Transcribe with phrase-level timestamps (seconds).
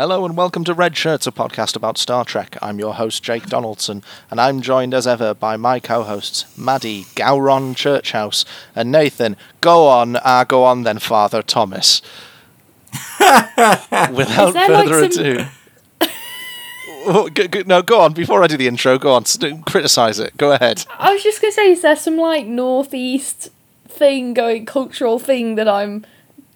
[0.00, 2.56] Hello and welcome to Red Shirts, a podcast about Star Trek.
[2.62, 7.04] I'm your host, Jake Donaldson, and I'm joined as ever by my co hosts, Maddie
[7.16, 9.36] Gowron Churchhouse and Nathan.
[9.60, 12.00] Go on, ah, go on then, Father Thomas.
[13.20, 15.44] Without further like, some- ado.
[17.04, 18.14] Oh, g- g- no, go on.
[18.14, 19.26] Before I do the intro, go on.
[19.26, 20.34] St- criticize it.
[20.38, 20.82] Go ahead.
[20.98, 23.50] I was just gonna say, is there some like northeast
[23.86, 26.06] thing going, cultural thing that I'm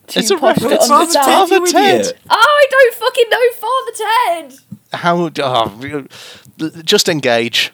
[0.06, 1.26] too It's a posh reference to understand?
[1.48, 2.00] Father Ted.
[2.00, 2.18] idiot.
[2.30, 4.54] I don't fucking know Father Ted.
[4.92, 5.30] How?
[5.38, 6.06] Oh,
[6.82, 7.72] just engage.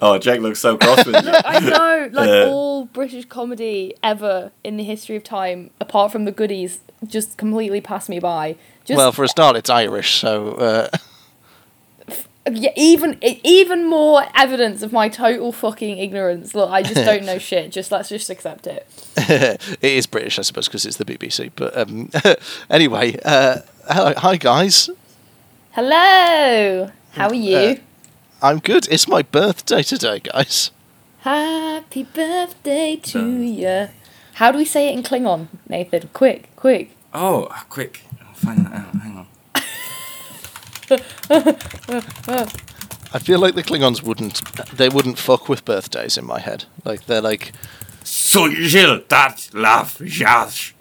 [0.00, 1.32] Look, Oh, Jake looks so cross with you.
[1.44, 2.48] I know, like Uh.
[2.50, 7.80] all British comedy ever in the history of time, apart from the goodies, just completely
[7.80, 8.56] passed me by.
[8.84, 10.52] Just Well, for a start, it's Irish, so.
[10.52, 10.88] Uh,
[12.52, 16.54] yeah, even even more evidence of my total fucking ignorance.
[16.54, 17.72] Look, I just don't know shit.
[17.72, 18.86] Just let's just accept it.
[19.16, 21.50] it is British, I suppose, because it's the BBC.
[21.56, 22.10] But um,
[22.70, 23.58] anyway, uh,
[23.90, 24.88] hello, hi guys.
[25.72, 27.56] Hello, how are you?
[27.56, 27.74] Uh,
[28.42, 28.86] I'm good.
[28.90, 30.70] It's my birthday today, guys.
[31.20, 33.88] Happy birthday to you.
[34.34, 36.08] How do we say it in Klingon, Nathan?
[36.12, 36.90] Quick, quick.
[37.14, 38.02] Oh, quick.
[38.20, 38.94] I'll find that out.
[39.00, 39.26] Hang on.
[43.12, 44.42] I feel like the Klingons wouldn't.
[44.76, 46.66] They wouldn't fuck with birthdays in my head.
[46.84, 47.52] Like they're like,
[48.04, 50.72] Sujil dat lav jaz.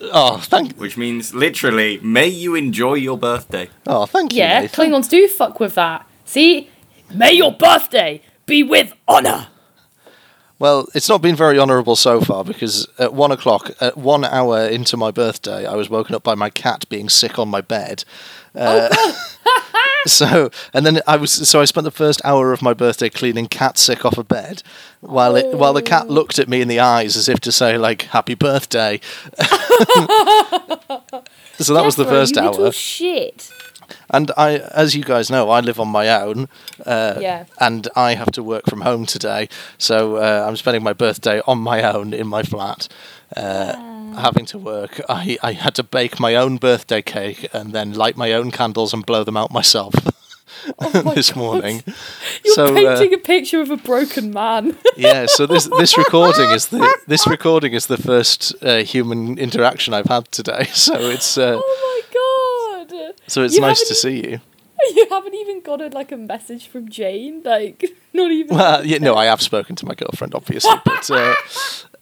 [0.00, 3.68] oh, thank, Which means literally, may you enjoy your birthday.
[3.86, 4.40] oh, thank you.
[4.40, 4.90] Yeah, Nathan.
[4.90, 6.04] Klingons do fuck with that.
[6.24, 6.68] See?
[7.14, 9.46] May your birthday be with honor.
[10.58, 14.66] Well, it's not been very honourable so far because at one o'clock, at one hour
[14.66, 18.04] into my birthday, I was woken up by my cat being sick on my bed.
[18.54, 18.88] Uh,
[20.06, 23.46] so, and then I was so I spent the first hour of my birthday cleaning
[23.46, 24.62] cat sick off a bed,
[25.00, 27.76] while it while the cat looked at me in the eyes as if to say
[27.76, 29.00] like "Happy birthday."
[31.58, 32.70] so that was the first hour.
[32.72, 33.50] Shit.
[34.10, 36.48] And I, as you guys know, I live on my own.
[36.84, 37.44] Uh, Yeah.
[37.60, 41.58] And I have to work from home today, so uh, I'm spending my birthday on
[41.58, 42.88] my own in my flat,
[43.36, 43.74] uh,
[44.16, 45.00] having to work.
[45.08, 48.92] I, I had to bake my own birthday cake and then light my own candles
[48.94, 49.94] and blow them out myself
[51.14, 51.82] this morning.
[51.86, 51.92] Oh
[52.44, 54.76] You're so uh, painting a picture of a broken man.
[54.96, 59.94] yeah, so this this recording is the this recording is the first uh, human interaction
[59.94, 60.64] I've had today.
[60.72, 62.33] So it's uh, oh my god.
[63.26, 64.40] So it's You nice to see you.
[64.94, 68.54] You haven't even got a, like a message from Jane, like not even.
[68.56, 71.34] Well, yeah, no, I have spoken to my girlfriend, obviously, but uh,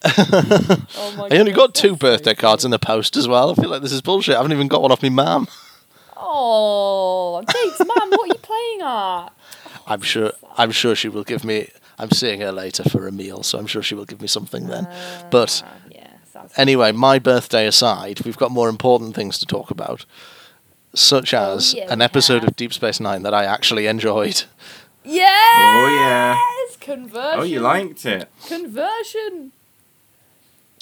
[0.04, 3.52] oh my I only got two that's so birthday cards in the post as well.
[3.52, 4.34] I feel like this is bullshit.
[4.34, 5.46] I haven't even got one off my mum.
[6.16, 8.10] Oh, thanks, Mum.
[8.10, 9.28] What are you playing at?
[9.86, 10.32] I'm sure.
[10.56, 11.68] I'm sure she will give me.
[11.98, 14.66] I'm seeing her later for a meal, so I'm sure she will give me something
[14.66, 14.88] then.
[15.30, 16.16] But Ah, yeah,
[16.56, 20.04] anyway, my birthday aside, we've got more important things to talk about,
[20.94, 22.48] such as Oh, yeah, an episode have.
[22.50, 24.44] of Deep Space Nine that I actually enjoyed.
[25.04, 25.28] Yes!
[25.58, 26.38] Oh, yeah.
[26.80, 27.40] Conversion.
[27.40, 28.28] Oh, you liked it.
[28.48, 29.52] conversion.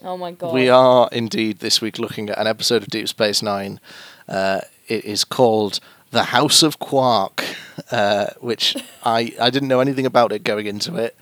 [0.03, 0.55] Oh my god.
[0.55, 3.81] We are indeed this week looking at an episode of Deep Space Nine.
[4.29, 5.79] Uh, it is called
[6.11, 7.45] The House of Quark,
[7.91, 11.15] uh, which I, I didn't know anything about it going into it.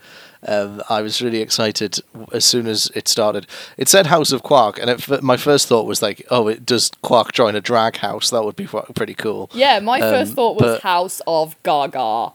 [0.47, 1.99] Um, I was really excited
[2.31, 3.45] as soon as it started.
[3.77, 6.91] It said House of Quark, and it, my first thought was like, oh, it does
[7.01, 8.29] Quark join a drag house?
[8.29, 9.49] That would be pretty cool.
[9.53, 12.31] Yeah, my first Um, thought was but- House of Gaga.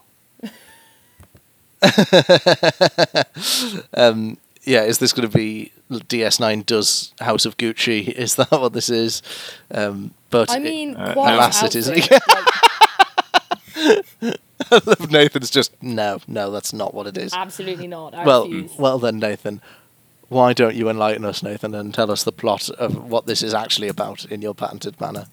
[3.94, 8.08] Um, yeah, is this going to be DS9 does House of Gucci?
[8.16, 9.20] Is that what this is?
[9.70, 12.12] Um, but I it- mean, Uh, Quark's alas, it isn't.
[12.12, 12.22] outfit,
[14.22, 14.40] like,
[15.10, 17.32] Nathan's just no, no, that's not what it is.
[17.32, 18.14] absolutely not.
[18.14, 18.76] I well, refuse.
[18.78, 19.60] well then, Nathan,
[20.28, 23.54] why don't you enlighten us, Nathan, and tell us the plot of what this is
[23.54, 25.26] actually about in your patented manner?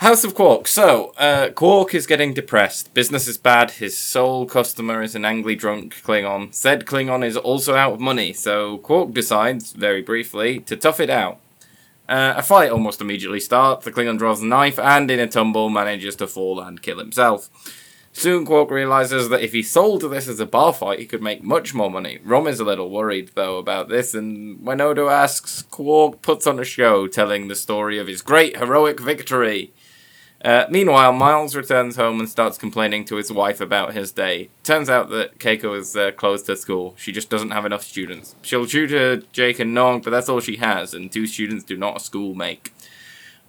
[0.00, 0.66] House of Quark.
[0.66, 2.94] So, uh, Quark is getting depressed.
[2.94, 3.72] Business is bad.
[3.72, 6.54] His sole customer is an angry drunk Klingon.
[6.54, 11.10] Said Klingon is also out of money, so Quark decides, very briefly, to tough it
[11.10, 11.38] out.
[12.08, 13.84] Uh, a fight almost immediately starts.
[13.84, 17.50] The Klingon draws a knife and, in a tumble, manages to fall and kill himself.
[18.12, 21.42] Soon Quark realizes that if he sold this as a bar fight, he could make
[21.42, 22.18] much more money.
[22.24, 26.58] Rom is a little worried, though, about this, and when Odo asks, Quark puts on
[26.58, 29.72] a show telling the story of his great heroic victory.
[30.44, 34.48] Uh, meanwhile, Miles returns home and starts complaining to his wife about his day.
[34.64, 36.94] Turns out that Keiko has uh, closed her school.
[36.96, 38.34] She just doesn't have enough students.
[38.40, 41.98] She'll tutor Jake and Nog, but that's all she has, and two students do not
[41.98, 42.72] a school make.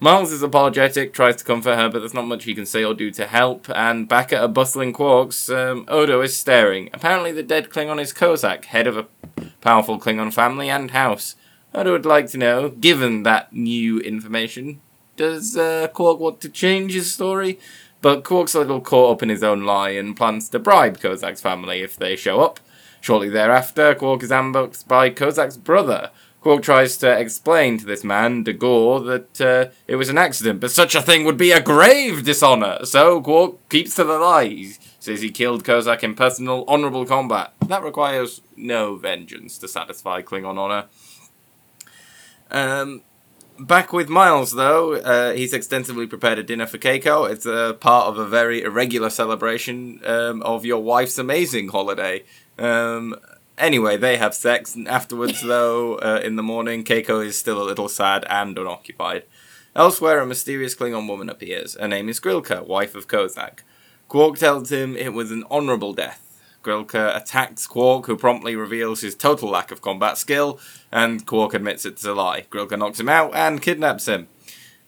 [0.03, 2.95] Miles is apologetic, tries to comfort her, but there's not much he can say or
[2.95, 3.69] do to help.
[3.69, 6.89] And back at a bustling Quarks, um, Odo is staring.
[6.92, 9.06] Apparently, the dead Klingon is Kozak, head of a
[9.62, 11.36] powerful Klingon family and house.
[11.75, 14.81] Odo would like to know, given that new information,
[15.18, 17.59] does uh, Quark want to change his story?
[18.01, 21.42] But Quark's a little caught up in his own lie and plans to bribe Kozak's
[21.42, 22.59] family if they show up.
[23.01, 26.09] Shortly thereafter, Quark is ambushed by Kozak's brother.
[26.41, 30.71] Quark tries to explain to this man, D'Ghor, that uh, it was an accident, but
[30.71, 32.83] such a thing would be a grave dishonor.
[32.83, 34.47] So Quark keeps to the lie.
[34.47, 37.53] He says he killed Kozak in personal, honorable combat.
[37.67, 40.85] That requires no vengeance to satisfy Klingon honor.
[42.49, 43.03] Um,
[43.59, 47.29] back with Miles, though, uh, he's extensively prepared a dinner for Keiko.
[47.29, 52.23] It's a part of a very irregular celebration um, of your wife's amazing holiday.
[52.57, 53.15] Um,
[53.57, 57.65] anyway, they have sex, and afterwards, though, uh, in the morning, Keiko is still a
[57.65, 59.24] little sad and unoccupied.
[59.75, 61.75] Elsewhere, a mysterious Klingon woman appears.
[61.80, 63.59] Her name is Grilka, wife of Kozak.
[64.09, 66.27] Quark tells him it was an honourable death.
[66.63, 70.59] Grilka attacks Quark, who promptly reveals his total lack of combat skill,
[70.92, 72.45] and Quark admits it's a lie.
[72.50, 74.27] Grilka knocks him out and kidnaps him.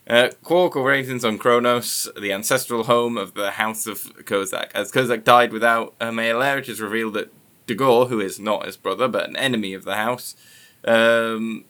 [0.05, 4.69] Uh, Quark awakens on Kronos, the ancestral home of the House of Kozak.
[4.75, 7.31] As Kozak died without a male heir, it is revealed that
[7.67, 10.35] D'Ghor, who is not his brother but an enemy of the house,
[10.85, 11.65] um,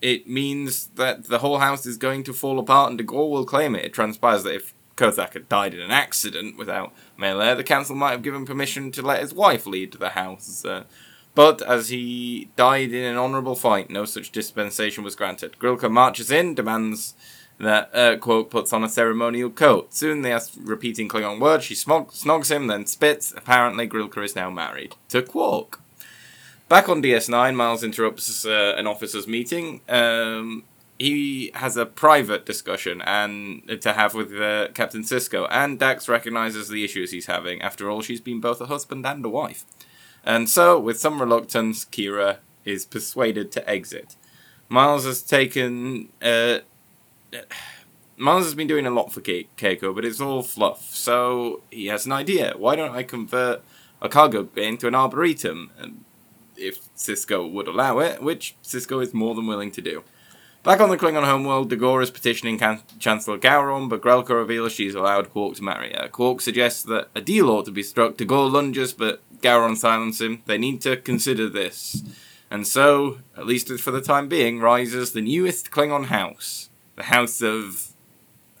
[0.00, 3.74] it means that the whole house is going to fall apart and D'Ghor will claim
[3.74, 3.84] it.
[3.84, 7.96] It transpires that if Kozak had died in an accident without male heir, the council
[7.96, 10.64] might have given permission to let his wife lead the house.
[10.64, 10.84] Uh,
[11.34, 15.58] but as he died in an honourable fight, no such dispensation was granted.
[15.58, 17.14] Grilka marches in, demands
[17.58, 19.94] that uh, Quark puts on a ceremonial coat.
[19.94, 21.64] Soon they are repeating Klingon words.
[21.64, 23.32] She smog- snogs him, then spits.
[23.36, 25.80] Apparently, Grilka is now married to Quark.
[26.68, 29.82] Back on DS9, Miles interrupts uh, an officer's meeting.
[29.88, 30.64] Um,
[30.98, 36.68] he has a private discussion and to have with uh, Captain Sisko, and Dax recognizes
[36.68, 37.60] the issues he's having.
[37.60, 39.64] After all, she's been both a husband and a wife.
[40.24, 44.16] And so, with some reluctance, Kira is persuaded to exit.
[44.68, 46.08] Miles has taken.
[46.22, 46.60] Uh,
[48.16, 50.94] Miles has been doing a lot for Ke- Keiko, but it's all fluff.
[50.94, 52.54] So he has an idea.
[52.56, 53.62] Why don't I convert
[54.00, 55.70] a cargo bay into an arboretum?
[55.78, 56.04] And
[56.56, 60.04] if Sisko would allow it, which Sisko is more than willing to do.
[60.62, 64.94] Back on the Klingon homeworld, D'Ghor is petitioning Can- Chancellor Gowron, but Grilka reveals she's
[64.94, 66.08] allowed Quark to marry her.
[66.08, 68.16] Quark suggests that a deal ought to be struck.
[68.16, 70.42] D'Ghor lunges, but Gowron silences him.
[70.46, 72.04] They need to consider this.
[72.48, 76.68] And so, at least for the time being, rises the newest Klingon house.
[76.96, 77.88] The House of.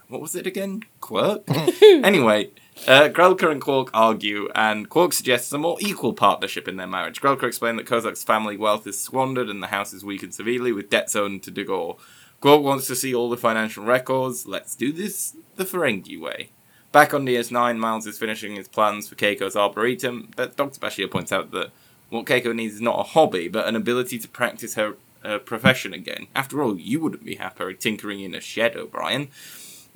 [0.08, 0.82] What was it again?
[1.00, 1.42] Quirk?
[1.82, 2.50] anyway,
[2.86, 7.20] uh, Grilka and Quark argue, and Quark suggests a more equal partnership in their marriage.
[7.20, 10.90] Grilka explains that Kozak's family wealth is squandered and the house is weakened severely, with
[10.90, 11.96] debts owed to D'Ghor.
[12.42, 14.46] Quark wants to see all the financial records.
[14.46, 16.50] Let's do this the Ferengi way.
[16.90, 20.78] Back on DS9, Miles is finishing his plans for Keiko's Arboretum, but Dr.
[20.78, 21.70] Bashir points out that
[22.10, 25.92] what Keiko needs is not a hobby, but an ability to practice her uh, profession
[25.92, 26.26] again.
[26.34, 29.28] After all, you wouldn't be happy tinkering in a shed, O'Brien.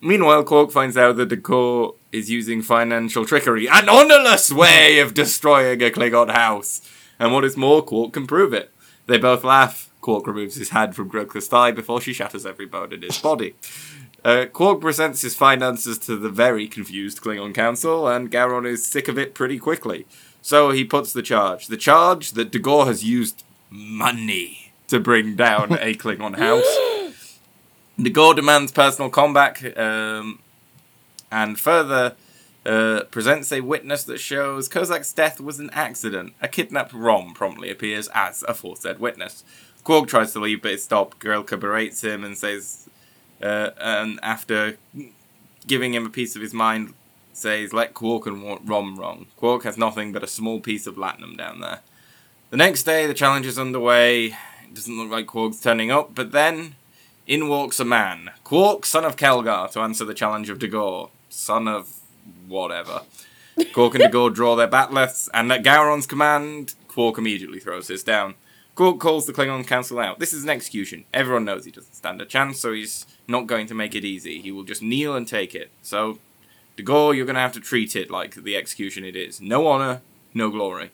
[0.01, 5.83] Meanwhile, Quark finds out that D'Ghor is using financial trickery, an honorless way of destroying
[5.83, 6.83] a Klingon house.
[7.19, 8.71] And what is more, Quark can prove it.
[9.07, 9.91] They both laugh.
[10.03, 13.55] Quark removes his hand from Grilka's thigh before she shatters every bone in his body.
[14.23, 19.09] Uh, Quark presents his finances to the very confused Klingon Council, and Gowron is sick
[19.09, 20.07] of it pretty quickly.
[20.43, 21.69] So he puts the charge.
[21.69, 27.39] The charge that D'Ghor has used money to bring down a Klingon house.
[28.01, 30.39] D'Ghor demands personal combat, um,
[31.33, 32.15] and further
[32.67, 36.35] uh, presents a witness that shows Kozak's death was an accident.
[36.43, 39.45] A kidnapped Rom promptly appears as a aforesaid witness.
[39.83, 41.21] Quark tries to leave, but is stopped.
[41.21, 42.89] Grilka berates him and says,
[43.41, 44.79] uh, and after
[45.67, 46.93] giving him a piece of his mind,
[47.33, 49.27] says, let Quark and Rom wrong.
[49.37, 51.81] Quark has nothing but a small piece of latinum down there.
[52.51, 54.37] The next day, the challenge is underway.
[54.69, 56.75] It doesn't look like Quark's turning up, but then
[57.27, 58.31] in walks a man.
[58.45, 61.11] Quark, son of Keldar, to answer the challenge of D'Ghor.
[61.29, 62.01] Son of
[62.49, 63.03] whatever.
[63.73, 68.35] Quark and D'Ghor draw their bat'leths, and at Gowron's command, Quark immediately throws his down.
[68.75, 70.19] Quark calls the Klingon Council out.
[70.19, 71.05] This is an execution.
[71.15, 74.41] Everyone knows he doesn't stand a chance, so he's not going to make it easy.
[74.41, 75.71] He will just kneel and take it.
[75.81, 76.19] So,
[76.77, 79.41] D'Ghor, you're going to have to treat it like the execution it is.
[79.41, 80.03] No honor,
[80.35, 80.91] no glory.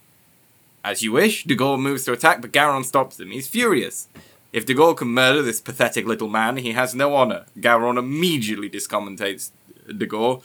[0.85, 3.31] As you wish, D'Ghor moves to attack, but Gowron stops him.
[3.31, 4.09] He's furious.
[4.53, 7.47] If D'Ghor can murder this pathetic little man, he has no honor.
[7.59, 9.53] Gowron immediately discommendates
[9.87, 10.43] de Gore.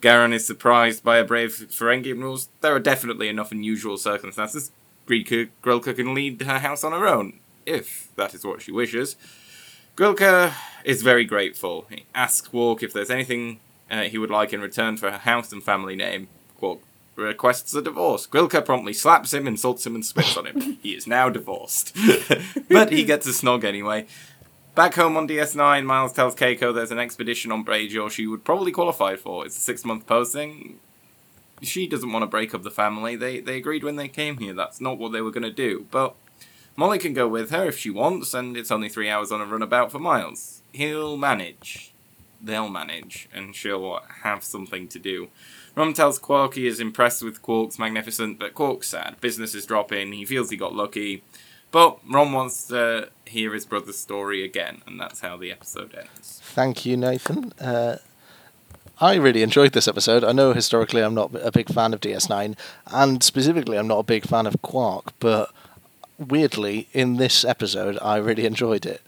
[0.00, 4.70] Gowron is surprised by a brave Ferengi and rules there are definitely enough unusual circumstances.
[5.06, 9.16] Grika, Grilka can lead her house on her own, if that is what she wishes.
[9.94, 10.52] Grilka
[10.84, 11.86] is very grateful.
[11.88, 15.52] He asks Quark if there's anything uh, he would like in return for her house
[15.52, 16.28] and family name.
[16.58, 16.80] Quark
[17.16, 18.26] requests a divorce.
[18.26, 20.78] Grilka promptly slaps him, insults him, and spits on him.
[20.82, 21.96] he is now divorced.
[22.70, 24.06] but he gets a snog anyway.
[24.74, 28.72] Back home on DS9, Miles tells Keiko there's an expedition on Bajor she would probably
[28.72, 29.46] qualify for.
[29.46, 30.80] It's a six month posting.
[31.62, 33.16] She doesn't want to break up the family.
[33.16, 34.52] They they agreed when they came here.
[34.52, 35.86] That's not what they were going to do.
[35.90, 36.14] But
[36.76, 39.46] Molly can go with her if she wants, and it's only three hours on a
[39.46, 40.60] runabout for Miles.
[40.72, 41.94] He'll manage.
[42.42, 45.28] They'll manage, and she'll have something to do.
[45.76, 49.20] Rom tells Quark he is impressed with Quark's magnificent, but Quark's sad.
[49.20, 50.12] Business is dropping.
[50.12, 51.22] He feels he got lucky.
[51.70, 56.40] But Rom wants to hear his brother's story again, and that's how the episode ends.
[56.42, 57.52] Thank you, Nathan.
[57.60, 57.98] Uh,
[58.98, 60.24] I really enjoyed this episode.
[60.24, 62.56] I know historically I'm not a big fan of DS9,
[62.86, 65.52] and specifically I'm not a big fan of Quark, but
[66.18, 69.02] weirdly, in this episode, I really enjoyed it.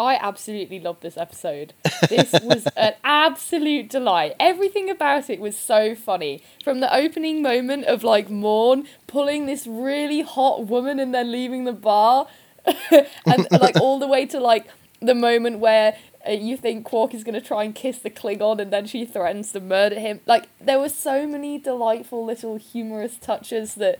[0.00, 1.74] I absolutely loved this episode.
[2.08, 4.34] This was an absolute delight.
[4.40, 6.42] Everything about it was so funny.
[6.64, 11.64] From the opening moment of like Morn pulling this really hot woman and then leaving
[11.64, 12.28] the bar,
[12.90, 14.68] and like all the way to like
[15.00, 18.58] the moment where uh, you think Quark is going to try and kiss the Klingon
[18.58, 20.20] and then she threatens to murder him.
[20.24, 23.98] Like there were so many delightful little humorous touches that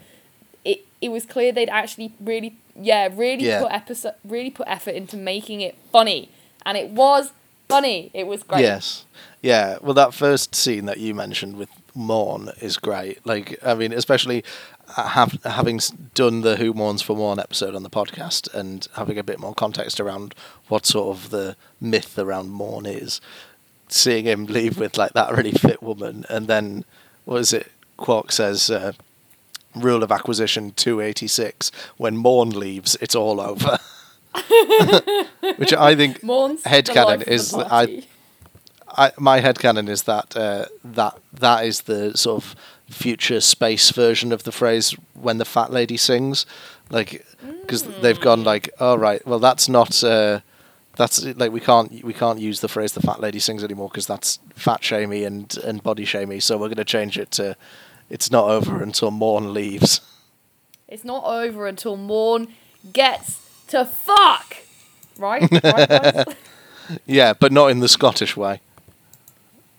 [0.64, 3.62] it it was clear they'd actually really yeah really Yeah.
[3.62, 6.30] put episode really put effort into making it funny
[6.64, 7.32] and it was
[7.68, 9.04] funny it was great Yes.
[9.42, 9.78] Yeah.
[9.80, 13.24] Well, that first scene that you mentioned with Morn is great.
[13.24, 14.44] Like, I mean, especially
[14.98, 15.80] uh, have, having
[16.14, 19.54] done the Who Mourns for Morn episode on the podcast and having a bit more
[19.54, 20.34] context around
[20.68, 23.22] what sort of the myth around Morn is.
[23.88, 26.84] Seeing him leave with like that really fit woman, and then
[27.24, 27.72] what is it?
[27.96, 28.68] Quark says.
[28.70, 28.92] Uh,
[29.74, 31.70] Rule of acquisition 286.
[31.96, 33.78] When Morn leaves, it's all over.
[35.56, 38.08] Which I think Morn's Headcanon the life of the is party.
[38.96, 42.56] I, my headcanon is that uh, that that is the sort of
[42.88, 46.44] future space version of the phrase when the fat lady sings,
[46.90, 47.24] like
[47.60, 50.40] because they've gone like, all right, well that's not uh,
[50.96, 54.06] that's like we can't we can't use the phrase the fat lady sings anymore because
[54.06, 57.56] that's fat shamey and and body shamey, so we're going to change it to
[58.10, 60.00] it's not over until Morn leaves.
[60.88, 62.48] It's not over until Morn
[62.92, 64.56] gets to fuck.
[65.16, 65.48] Right?
[65.50, 66.24] right guys?
[67.06, 68.60] yeah, but not in the Scottish way.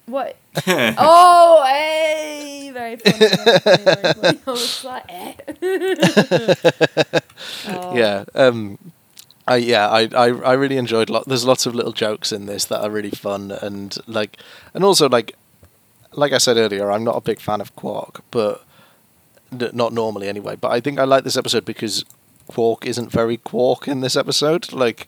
[0.06, 0.38] what?
[0.68, 2.72] Oh, hey!
[2.74, 3.18] Very funny.
[3.18, 4.40] Very funny, very funny.
[4.48, 5.34] I was like, eh.
[7.68, 7.96] Oh.
[7.96, 8.26] Yeah.
[8.36, 8.78] Um,
[9.48, 11.10] I yeah I, I I really enjoyed.
[11.10, 11.28] Lot.
[11.28, 14.38] There's lots of little jokes in this that are really fun and like,
[14.74, 15.36] and also like,
[16.14, 18.64] like I said earlier, I'm not a big fan of Quark, but
[19.52, 20.56] n- not normally anyway.
[20.56, 22.04] But I think I like this episode because
[22.48, 24.72] Quark isn't very Quark in this episode.
[24.74, 25.08] Like,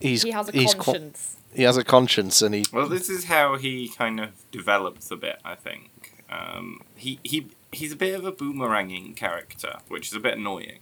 [0.00, 1.36] he's He has a he's qu- conscience.
[1.54, 5.16] he has a conscience and he Well, this is how he kind of develops a
[5.16, 5.90] bit, I think.
[6.30, 10.78] Um, he, he he's a bit of a boomeranging character, which is a bit annoying.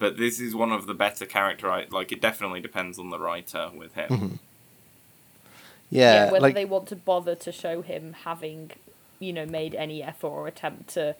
[0.00, 1.70] But this is one of the better character.
[1.70, 2.12] I like.
[2.12, 4.08] It definitely depends on the writer with him.
[4.08, 4.34] Mm-hmm.
[5.90, 8.72] Yeah, whether like they want to bother to show him having,
[9.18, 11.16] you know, made any effort or attempt to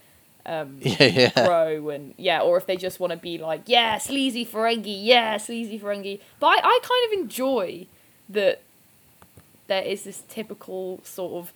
[0.46, 3.98] um, yeah yeah grow and yeah, or if they just want to be like, yeah,
[3.98, 6.20] sleazy Ferengi, yeah, sleazy Ferengi.
[6.40, 7.87] But I, I kind of enjoy
[8.28, 8.62] that
[9.66, 11.52] there is this typical sort of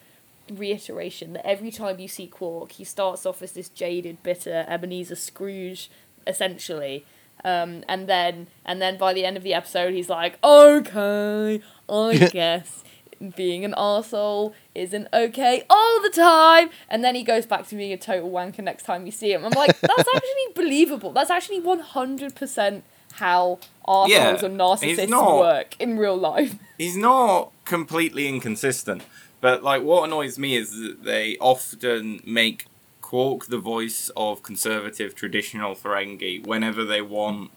[0.50, 5.16] reiteration that every time you see Quark, he starts off as this jaded, bitter Ebenezer
[5.16, 5.90] Scrooge,
[6.26, 7.04] essentially.
[7.44, 12.16] Um, and then and then by the end of the episode he's like, Okay, I
[12.32, 12.84] guess
[13.30, 17.92] being an arsehole isn't okay all the time and then he goes back to being
[17.92, 19.44] a total wanker next time you see him.
[19.44, 21.12] I'm like, that's actually believable.
[21.12, 26.56] That's actually one hundred percent how arseholes Yeah, and narcissists not- work in real life.
[26.78, 29.02] He's not completely inconsistent,
[29.40, 32.66] but like what annoys me is that they often make
[33.02, 37.50] Quark the voice of conservative traditional Ferengi whenever they want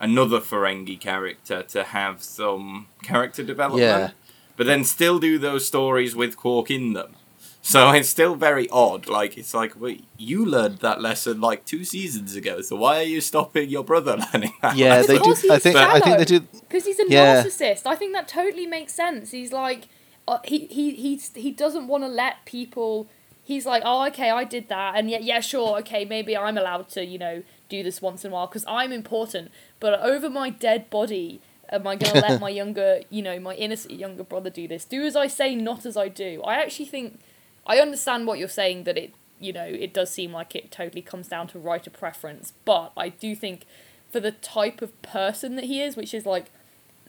[0.00, 4.10] another Ferengi character to have some character development, Yeah.
[4.58, 7.14] But then still do those stories with Quark in them.
[7.62, 9.08] So it's still very odd.
[9.08, 12.60] Like it's like, well, you learned that lesson like two seasons ago.
[12.60, 14.76] So why are you stopping your brother learning that?
[14.76, 15.14] yeah lesson?
[15.16, 15.30] they do.
[15.30, 16.40] I he's think I think they do.
[16.68, 17.42] because he's a Yeah.
[17.42, 17.86] narcissist.
[17.86, 19.30] I think that totally makes sense.
[19.30, 19.88] He's like,
[20.26, 23.08] uh, he he he's, he doesn't want to let people.
[23.42, 26.90] He's like, oh, okay, I did that, and yeah, yeah, sure, okay, maybe I'm allowed
[26.90, 29.50] to, you know, do this once in a while because I'm important.
[29.80, 33.94] But over my dead body, Am I gonna let my younger, you know, my innocent
[33.94, 34.84] younger brother do this?
[34.84, 36.42] Do as I say, not as I do.
[36.42, 37.20] I actually think
[37.66, 41.02] I understand what you're saying that it, you know, it does seem like it totally
[41.02, 43.66] comes down to writer preference, but I do think
[44.10, 46.46] for the type of person that he is, which is like,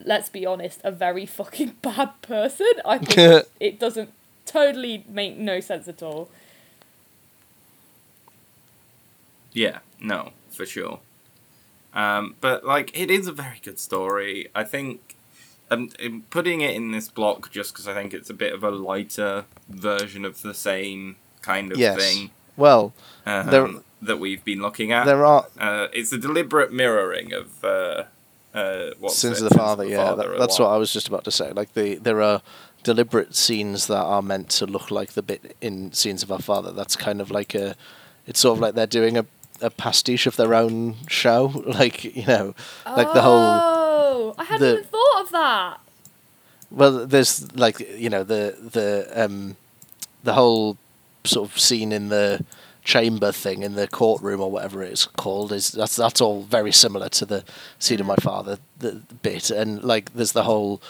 [0.03, 2.67] let's be honest, a very fucking bad person.
[2.85, 4.11] I think it doesn't
[4.45, 6.29] totally make no sense at all.
[9.51, 10.99] Yeah, no, for sure.
[11.93, 14.47] Um, but like, it is a very good story.
[14.53, 15.15] I think
[15.71, 18.63] um, I'm putting it in this block just because I think it's a bit of
[18.63, 21.97] a lighter version of the same kind of yes.
[22.01, 22.93] thing Well,
[23.25, 23.69] um, There-
[24.01, 25.05] that we've been looking at.
[25.05, 28.03] there are Uh, it's a deliberate mirroring of uh,
[28.53, 29.43] uh, what's sins it?
[29.43, 29.83] of the father.
[29.83, 31.51] Yeah, Father that, that's what I was just about to say.
[31.51, 32.41] Like the there are
[32.83, 36.71] deliberate scenes that are meant to look like the bit in scenes of our father.
[36.71, 37.75] That's kind of like a.
[38.25, 39.25] It's sort of like they're doing a,
[39.61, 41.63] a pastiche of their own show.
[41.79, 43.37] Like you know, like the whole.
[43.37, 45.77] Oh, I hadn't the- even thought of that.
[46.71, 49.55] Well, there's like you know the the um,
[50.23, 50.77] the whole
[51.23, 52.43] sort of scene in the
[52.83, 57.09] chamber thing in the courtroom or whatever it's called is that's that's all very similar
[57.09, 57.43] to the
[57.77, 60.81] scene of my father the, the bit and like there's the whole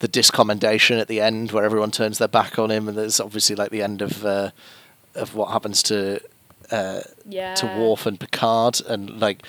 [0.00, 3.56] the discommendation at the end where everyone turns their back on him and there's obviously
[3.56, 4.50] like the end of uh,
[5.14, 6.20] of what happens to
[6.70, 7.54] uh, Yeah.
[7.54, 9.42] to Worf and Picard, and like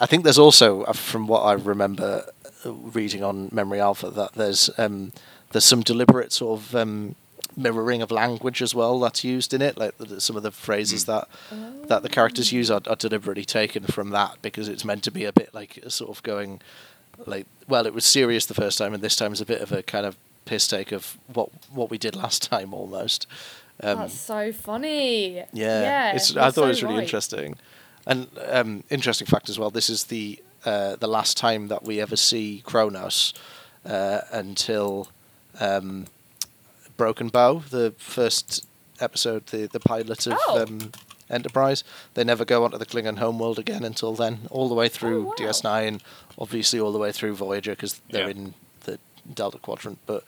[0.00, 2.24] I think there's also, uh, from what I remember
[2.64, 5.12] uh, reading on Memory Alpha, that there's um,
[5.52, 7.16] there's some deliberate sort of um,
[7.56, 9.76] mirroring of language as well that's used in it.
[9.76, 11.28] Like the, some of the phrases that
[11.88, 15.24] that the characters use are, are deliberately taken from that because it's meant to be
[15.24, 16.60] a bit like a sort of going
[17.26, 19.72] like well, it was serious the first time, and this time is a bit of
[19.72, 23.26] a kind of piss take of what what we did last time almost.
[23.82, 25.36] Um, That's so funny.
[25.36, 27.02] yeah, yeah it's, I thought so it was really right.
[27.04, 27.56] interesting,
[28.06, 29.70] and um, interesting fact as well.
[29.70, 33.32] This is the uh, the last time that we ever see Kronos
[33.86, 35.08] uh, until
[35.60, 36.06] um,
[36.96, 38.66] Broken Bow, the first
[39.00, 40.62] episode, the the pilot of Oh.
[40.62, 40.92] um,
[41.30, 41.84] Enterprise.
[42.14, 45.28] They never go onto the Klingon homeworld again until then, all the way through Oh,
[45.28, 45.34] wow.
[45.38, 46.00] DS9,
[46.36, 48.30] obviously all the way through Voyager because they're Yeah.
[48.30, 48.98] in the
[49.32, 50.24] Delta Quadrant, but.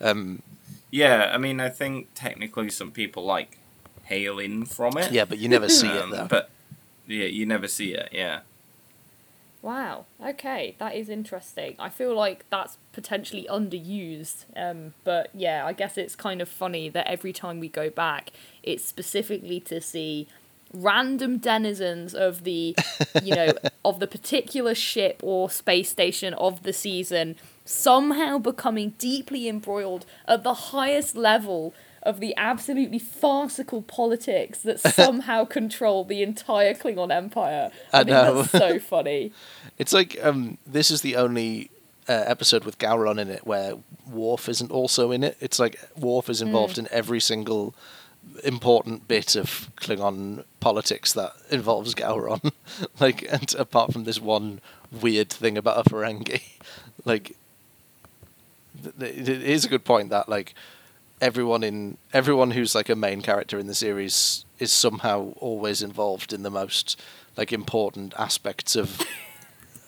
[0.00, 0.42] Um,
[0.90, 3.58] Yeah, I mean, I think technically some people like
[4.04, 5.10] hail in from it.
[5.12, 6.26] yeah, but you never see it Um, though.
[6.28, 6.50] But
[7.06, 8.08] yeah, you never see it.
[8.12, 8.40] Yeah.
[9.62, 10.06] Wow.
[10.24, 11.74] Okay, that is interesting.
[11.78, 14.44] I feel like that's potentially underused.
[14.54, 18.30] Um, but yeah, I guess it's kind of funny that every time we go back,
[18.62, 20.28] it's specifically to see
[20.72, 22.76] random denizens of the,
[23.22, 23.52] you know,
[23.84, 27.34] of the particular ship or space station of the season
[27.66, 35.44] somehow becoming deeply embroiled at the highest level of the absolutely farcical politics that somehow
[35.44, 37.70] control the entire Klingon Empire.
[37.92, 38.42] I think know.
[38.42, 39.32] that's so funny.
[39.76, 41.70] It's like um, this is the only
[42.08, 43.74] uh, episode with Gowron in it where
[44.08, 45.36] Worf isn't also in it.
[45.40, 47.74] It's like Worf is involved in every single
[48.44, 52.52] important bit of Klingon politics that involves Gowron.
[53.00, 54.60] like, and apart from this one
[54.92, 56.42] weird thing about a Ferengi,
[57.04, 57.36] like
[59.00, 60.54] it is a good point that like
[61.20, 66.32] everyone in everyone who's like a main character in the series is somehow always involved
[66.32, 67.00] in the most
[67.36, 69.00] like important aspects of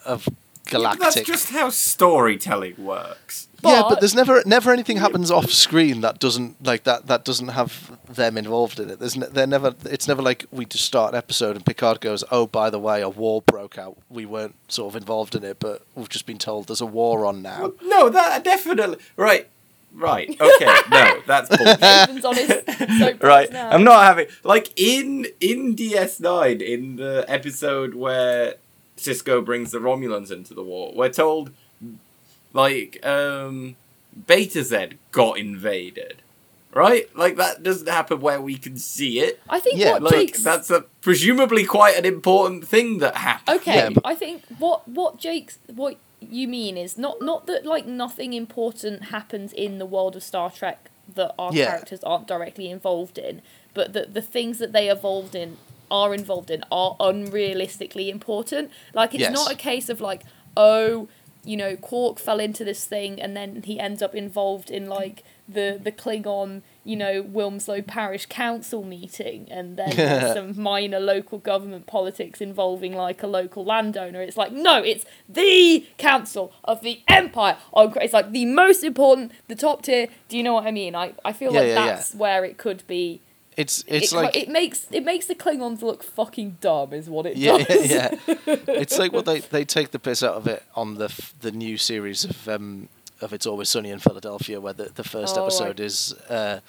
[0.04, 0.28] of
[0.68, 1.00] Yeah, galactic.
[1.00, 3.47] that's just how storytelling works.
[3.64, 7.24] Yeah, But- but there's never never anything happens off screen that doesn't like that that
[7.24, 9.00] doesn't have them involved in it.
[9.00, 12.22] There's ne- they're never it's never like we just start an episode and Picard goes,
[12.30, 13.96] "Oh, by the way, a war broke out.
[14.08, 17.26] We weren't sort of involved in it, but we've just been told there's a war
[17.26, 19.48] on now." No, that definitely right.
[19.92, 20.28] Right.
[20.40, 20.74] Okay.
[20.90, 23.22] no, that's bullshit.
[23.22, 23.50] Right.
[23.52, 23.70] now.
[23.70, 28.54] I'm not having like in in DS9 in the episode where
[28.96, 30.92] Sisko brings the Romulans into the war.
[30.94, 31.50] We're told
[32.52, 33.76] like um
[34.26, 36.22] Betazed got invaded.
[36.74, 37.08] Right?
[37.16, 39.40] Like that doesn't happen where we can see it.
[39.48, 43.60] I think Yeah, what Like Jake's that's a presumably quite an important thing that happened.
[43.60, 43.76] okay.
[43.76, 47.86] Yeah, but- I think what what Jake's what you mean is not not that like
[47.86, 51.66] nothing important happens in the world of Star Trek that our Yeah.
[51.70, 53.40] characters aren't directly involved in,
[53.72, 55.56] but that the things that they evolved in
[55.90, 58.70] are involved in are unrealistically important.
[58.92, 59.32] Like it's Yes.
[59.32, 60.22] not a case of like
[60.56, 61.08] oh
[61.44, 65.22] you know Quark fell into this thing and then he ends up involved in like
[65.48, 71.86] the the Klingon you know Wilmslow Parish Council meeting and then some minor local government
[71.86, 74.20] politics involving like a local landowner.
[74.20, 77.56] It's like no, it's the council of the empire.
[77.72, 80.08] Oh, it's like the most important, the top tier.
[80.28, 80.94] Do you know what I mean?
[80.94, 81.86] I I feel Yeah, like yeah, yeah.
[81.94, 83.20] that's where it could be.
[83.58, 87.26] It's it's it, like it makes it makes the Klingons look fucking dumb, is what
[87.26, 87.90] it yeah, does.
[87.90, 88.36] yeah, yeah.
[88.68, 91.50] It's like what they they take the piss out of it on the f- the
[91.50, 92.88] new series of um
[93.20, 96.60] of It's Always Sunny in Philadelphia, where the the first Oh, episode is uh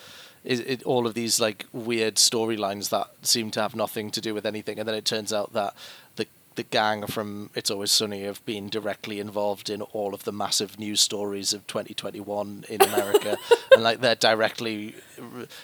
[0.43, 4.33] is it, all of these like weird storylines that seem to have nothing to do
[4.33, 5.75] with anything, and then it turns out that
[6.15, 6.25] the
[6.55, 10.79] the gang from It's Always Sunny have been directly involved in all of the massive
[10.79, 13.37] news stories of 2021 in America,
[13.73, 14.95] and like they're directly,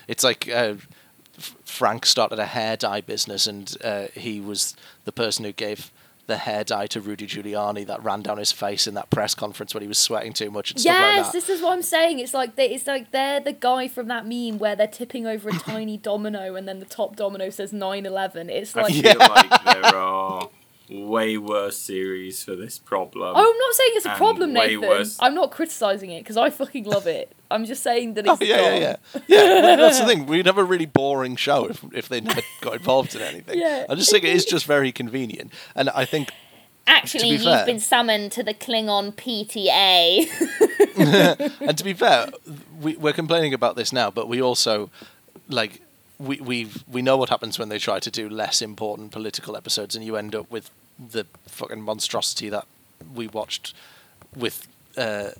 [0.07, 0.47] it's like.
[0.47, 0.75] Uh,
[1.37, 5.91] Frank started a hair dye business, and uh, he was the person who gave
[6.27, 9.75] the hair dye to Rudy Giuliani that ran down his face in that press conference
[9.75, 11.33] when he was sweating too much and stuff Yes, like that.
[11.33, 12.17] this is what I'm saying.
[12.17, 15.49] It's like they, it's like they're the guy from that meme where they're tipping over
[15.49, 18.49] a tiny domino and then the top domino says 9/11.
[18.49, 20.49] It's I like feel like there are
[20.89, 23.33] way worse series for this problem.
[23.35, 24.81] Oh, I'm not saying it's a problem, way Nathan.
[24.81, 25.17] worse.
[25.19, 27.31] I'm not criticizing it because I fucking love it.
[27.49, 29.23] I'm just saying that Oh, it's yeah, yeah, dumb.
[29.27, 29.61] yeah, yeah.
[29.61, 30.25] well, that's the thing.
[30.25, 33.59] We'd have a really boring show if, if they never got involved in anything.
[33.59, 33.85] Yeah.
[33.89, 36.31] I just think it is just very convenient, and I think
[36.87, 40.27] Actually, be you've fair- been summoned to the Klingon PTA.
[41.67, 42.29] and to be fair,
[42.79, 44.89] we, we're complaining about this now, but we also
[45.49, 45.81] like
[46.19, 49.95] we we we know what happens when they try to do less important political episodes,
[49.95, 52.65] and you end up with the fucking monstrosity that
[53.13, 53.73] we watched
[54.35, 55.31] with uh,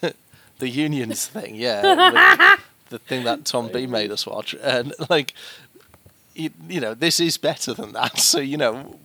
[0.58, 1.54] the unions thing.
[1.54, 5.34] Yeah, with the thing that Tom B made us watch, and like
[6.34, 8.18] you, you know, this is better than that.
[8.18, 8.98] So you know.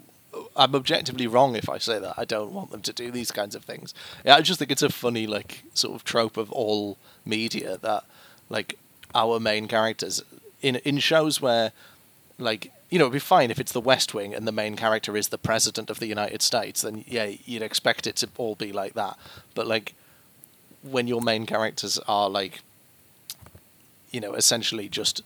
[0.55, 3.55] I'm objectively wrong if I say that I don't want them to do these kinds
[3.55, 3.93] of things.
[4.23, 8.03] Yeah, I just think it's a funny like sort of trope of all media that
[8.47, 8.77] like
[9.15, 10.21] our main characters
[10.61, 11.71] in in shows where
[12.37, 15.15] like you know it'd be fine if it's the West Wing and the main character
[15.17, 18.71] is the president of the United States then yeah you'd expect it to all be
[18.71, 19.17] like that.
[19.55, 19.93] But like
[20.81, 22.61] when your main characters are like
[24.11, 25.21] you know essentially just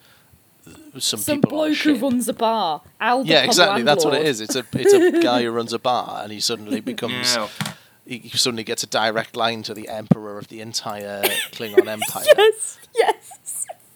[0.98, 2.82] some, Some people bloke who runs a bar.
[3.02, 3.84] Al Yeah, exactly.
[3.84, 4.40] That's what it is.
[4.40, 7.50] It's a it's a guy who runs a bar, and he suddenly becomes Yeah.
[8.06, 12.24] he suddenly gets a direct line to the emperor of the entire Klingon Empire.
[12.38, 13.30] Yes, yes.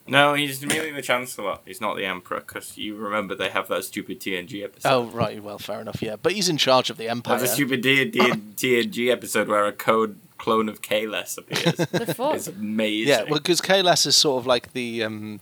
[0.07, 1.59] No, he's merely the Chancellor.
[1.65, 4.89] He's not the Emperor, because you remember they have that stupid TNG episode.
[4.89, 6.01] Oh right, well, fair enough.
[6.01, 7.43] Yeah, but he's in charge of the They have empire.
[7.43, 11.75] a stupid D- D- TNG episode where a code clone of Kahless appears.
[11.91, 12.35] The fuck?
[12.35, 13.09] it's amazing.
[13.09, 15.39] Yeah, well, because Kahless is sort of like the um,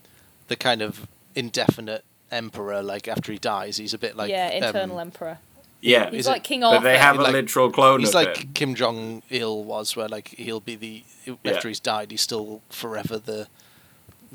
[0.48, 2.82] the kind of indefinite emperor.
[2.82, 5.38] Like after he dies, he's a bit like yeah, um, internal emperor.
[5.82, 6.10] yeah.
[6.10, 8.38] He's is it- like King but they have a Like- literal clone He's of like
[8.38, 8.52] him.
[8.54, 11.54] Kim Jong Il was, where like he'll be the Yeah.
[11.54, 13.48] after he's died, he's still forever the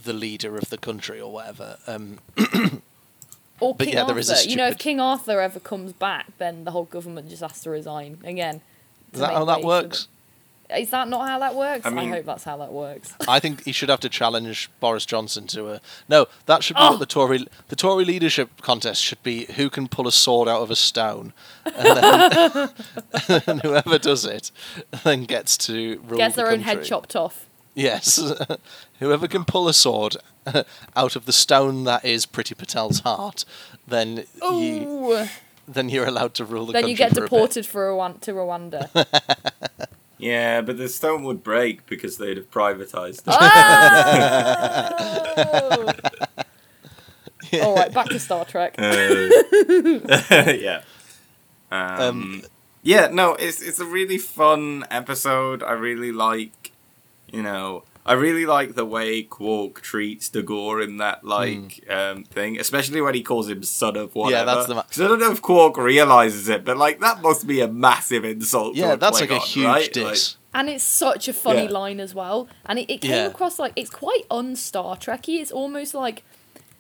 [0.01, 1.79] the leader of the country or whatever.
[1.87, 2.19] Um,
[3.61, 4.13] or but King yeah, Arthur.
[4.15, 7.29] there is a You know, if King Arthur ever comes back, then the whole government
[7.29, 8.61] just has to resign again.
[9.13, 10.09] is that how that works?
[10.69, 11.85] the- Is that not how that works?
[11.85, 13.13] I mean- I hope that's how that works.
[13.29, 16.27] I think he should have to challenge Boris Johnson to a no.
[16.47, 16.91] That should be Oh!
[16.93, 19.47] what the Tory the Tory leadership contest should be.
[19.57, 21.33] Who can pull a sword out of a stone,
[21.67, 22.69] and, then,
[23.49, 24.53] and whoever does it
[25.03, 27.49] then gets to rule Gets the their own head chopped off.
[27.75, 28.21] Yes,
[28.99, 30.17] whoever can pull a sword
[30.97, 33.45] out of the stone that is Priti Patel's heart,
[33.87, 35.27] then you
[35.69, 36.91] then you're allowed to rule the Then country.
[36.93, 38.89] you get for a deported for Rwan- to Rwanda.
[40.23, 43.35] Yeah, but the stone would break because they'd have privatized it.
[45.39, 45.93] oh!
[47.63, 48.75] All right, back to Star Trek.
[48.79, 49.31] Uh,
[50.53, 50.83] yeah.
[51.73, 52.43] Um, Um,
[52.83, 55.63] yeah, no, it's it's a really fun episode.
[55.63, 56.73] I really like,
[57.33, 62.59] you know, I really like the way Quark treats D'Ghor in that like um, thing,
[62.59, 64.39] especially when he calls him son of whatever.
[64.39, 67.21] Yeah, that's the ma- 'Cause I don't know if Quark realizes it, but like that
[67.23, 68.75] must be a massive insult.
[68.75, 69.93] to Yeah, a that's like a huge right?
[69.93, 70.37] diss.
[70.53, 71.71] And it's such a funny Yeah.
[71.71, 72.49] line as well.
[72.67, 73.27] And it, it came Yeah.
[73.27, 75.41] across like it's quite un Star Trekky.
[75.41, 76.25] It's almost like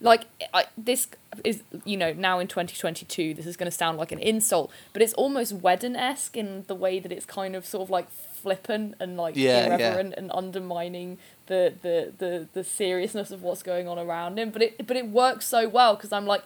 [0.02, 0.22] like
[0.54, 1.08] I, this
[1.44, 5.02] is you know now in 2022 this is going to sound like an insult but
[5.02, 8.10] it's almost Whedon-esque in the way that it's kind of sort of like
[8.42, 9.66] flippant and like Yeah, yeah.
[9.66, 14.62] irreverent and undermining the, the the the seriousness of what's going on around him but
[14.62, 16.44] it but it works so well because I'm like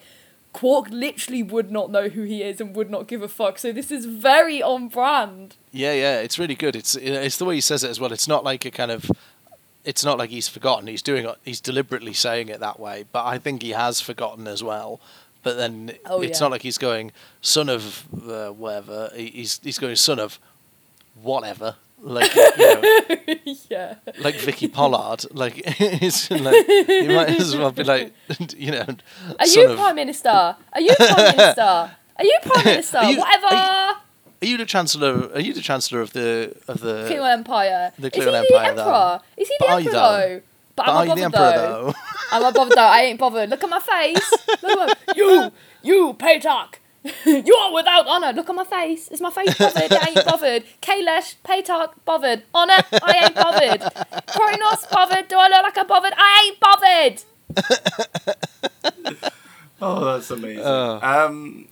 [0.52, 3.72] Quark literally would not know who he is and would not give a fuck so
[3.72, 6.76] this is very on brand Yeah, yeah, it's really good.
[6.76, 8.12] It's it's the way he says it as well.
[8.12, 9.11] It's not like a kind of,
[9.85, 10.87] it's not like he's forgotten.
[10.87, 11.26] He's doing.
[11.44, 13.04] He's deliberately saying it that way.
[13.11, 15.00] But I think he has forgotten as well.
[15.42, 16.44] But then Oh, it's yeah.
[16.44, 19.11] not like he's going son of uh, whatever.
[19.16, 20.38] He's he's going son of
[21.22, 21.77] whatever.
[22.07, 22.83] Like you know,
[23.70, 25.24] yeah like Vicky Pollard.
[25.33, 28.12] Like it's like you might as well be like
[28.57, 28.85] you know.
[29.38, 30.29] Are you of- prime minister?
[30.29, 31.62] Are you prime minister?
[31.62, 32.98] Are you prime minister?
[32.98, 33.46] Are you- Whatever.
[33.46, 33.96] are
[34.42, 35.31] Are you the chancellor?
[35.33, 37.09] Are you the chancellor of the of the?
[37.09, 37.92] Klingon Empire.
[37.98, 38.74] the Is he the emperor?
[38.77, 39.20] though.
[39.38, 40.40] Is he the you, emperor though?
[40.77, 41.85] But But I'm not you the bothered though.
[41.87, 41.94] though?
[42.33, 42.83] I'm not bothered though.
[42.83, 43.48] I ain't bothered.
[43.48, 44.31] Look at my face.
[44.62, 46.74] Look at my, you, you, Paytak.
[47.27, 48.33] you are without honor.
[48.33, 49.09] Look at my face.
[49.09, 49.93] Is my face bothered?
[49.93, 50.64] I ain't bothered.
[50.83, 52.43] Kalesh, Paytak, bothered.
[52.55, 53.81] Honor, I ain't bothered.
[54.27, 55.29] Kronos, bothered.
[55.29, 56.14] Do I look like I'm bothered?
[56.17, 57.23] I ain't bothered.
[59.83, 60.62] Oh, that's amazing.
[60.64, 60.99] Oh.
[61.03, 61.69] Um,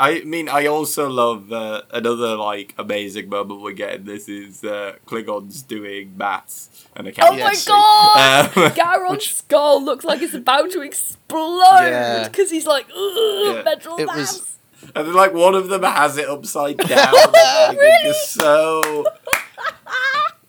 [0.00, 4.64] I mean, I also love uh, another like amazing moment we get in this is
[4.64, 7.44] uh, Klingons doing maths and Oh accounting.
[7.44, 8.56] my god!
[8.56, 12.28] Um, Gowron's Which- skull looks like it's about to explode Yeah.
[12.28, 13.62] because he's like, ugh, Yeah.
[13.64, 14.48] mental It was- maths.
[14.94, 17.12] And then, like one of them has it upside down.
[17.14, 19.04] like, it's so.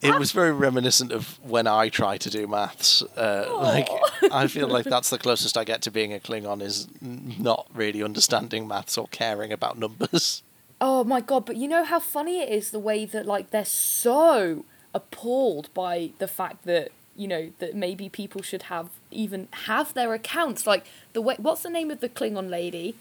[0.02, 3.02] It was very reminiscent of when I try to do maths.
[3.15, 3.88] Uh, like,
[4.34, 8.04] I feel like that's the closest I get to being a Klingon is not really
[8.04, 10.43] understanding maths or caring about numbers.
[10.82, 13.63] Oh my god, but you know how funny it is the way that like they're
[13.63, 19.93] so appalled by the fact that you know that maybe people should have even have
[19.93, 22.96] their accounts like the way what's the name of the Klingon lady?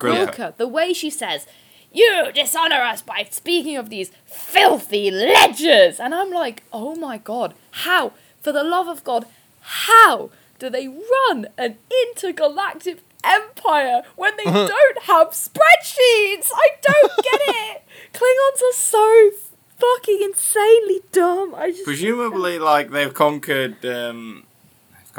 [0.00, 0.26] Grilka.
[0.34, 0.56] Grilka.
[0.56, 1.46] The way she says,
[1.92, 7.54] "You dishonor us by speaking of these filthy ledgers," and I'm like, "Oh my god,
[7.72, 8.12] how?
[8.40, 9.26] For the love of God,
[9.60, 16.50] how do they run an intergalactic empire when they don't have spreadsheets?
[16.54, 17.82] I don't get it.
[18.12, 19.30] Klingons are so
[19.78, 21.54] fucking insanely dumb.
[21.54, 24.44] I just Presumably, like they've conquered, um,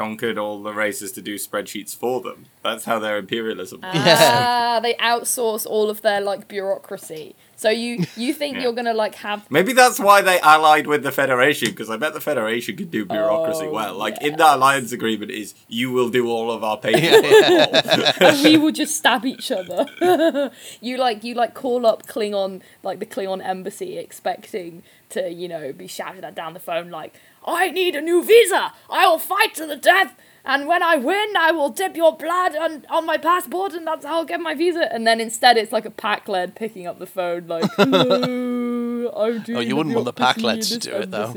[0.02, 2.46] conquered all the races to do spreadsheets for them.
[2.64, 3.80] That's how their imperialism.
[3.82, 3.96] works.
[3.96, 7.36] Ah, they outsource all of their like bureaucracy.
[7.54, 8.62] So you you think Yeah.
[8.62, 12.12] you're gonna like have Maybe that's why they allied with the Federation, because I bet
[12.14, 13.94] the Federation could do bureaucracy Oh, well.
[13.94, 14.38] Like in yes.
[14.38, 18.20] that alliance agreement is you will do all of our paperwork.
[18.20, 19.86] and we will just stab each other.
[20.80, 25.72] you like you like call up Klingon like the Klingon embassy expecting to, you know,
[25.72, 27.14] be shouted at down the phone like,
[27.46, 28.72] I need a new visa!
[28.90, 30.14] I will fight to the death!
[30.44, 34.04] And when I win, I will dip your blood on, on my passport, and that's
[34.04, 34.92] how I'll get my visa.
[34.92, 39.58] And then instead, it's like a Pakled picking up the phone, like, "Hello, I'm doing
[39.58, 41.32] Oh, you wouldn't want the Pakled to do it, though.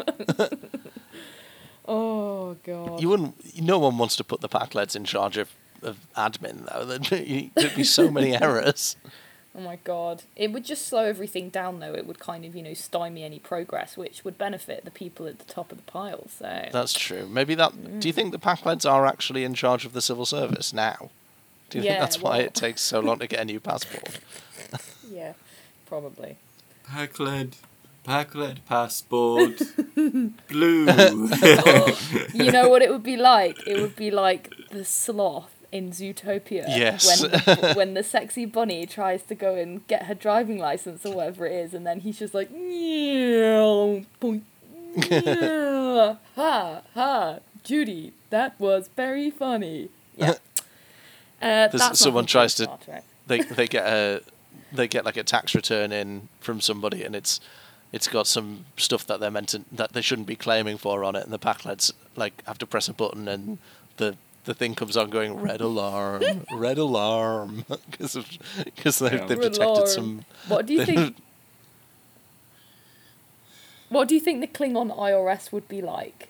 [1.86, 3.00] oh god.
[3.00, 3.60] You wouldn't.
[3.62, 5.50] No one wants to put the Pakleds in charge of,
[5.82, 6.84] of admin though.
[7.54, 8.96] There'd be so many errors.
[9.56, 10.22] Oh my god.
[10.36, 11.92] It would just slow everything down though.
[11.94, 15.38] It would kind of, you know, stymie any progress, which would benefit the people at
[15.38, 16.28] the top of the pile.
[16.28, 17.26] So That's true.
[17.26, 18.00] Maybe that.
[18.00, 18.16] Do you mm.
[18.16, 21.10] think the Pakleds are actually in charge of the civil service now?
[21.68, 24.20] Do you Yeah, think that's why it takes so long to get a new passport?
[25.10, 25.32] yeah,
[25.86, 26.36] probably.
[26.88, 27.54] Pakled,
[28.04, 29.60] Pakled passport,
[30.48, 30.86] blue.
[32.34, 33.66] You know what it would be like?
[33.66, 36.64] It would be like the sloth in Zootopia.
[36.68, 37.22] Yes.
[37.22, 41.14] When the, when the sexy bunny tries to go and get her driving license or
[41.14, 44.42] whatever it is, and then he's just like, "Meow, boink,
[45.10, 49.90] meow, ha ha, Judy, that was very funny.
[50.16, 50.34] Yeah.
[51.42, 52.68] Uh, that's someone tries to-.
[53.26, 54.20] They they get a
[54.72, 57.40] they get like a tax return in from somebody and it's
[57.92, 61.16] it's got some stuff that they're meant to that they shouldn't be claiming for on
[61.16, 63.58] it and the Pakleds like have to press a button and
[63.96, 66.22] the the thing comes on going red alarm
[66.52, 68.16] red alarm because
[68.64, 69.26] because they've, Yeah.
[69.26, 69.86] they've Red detected alarm.
[69.88, 71.16] some What do you think?
[73.90, 76.29] What do you think the Klingon IRS would be like?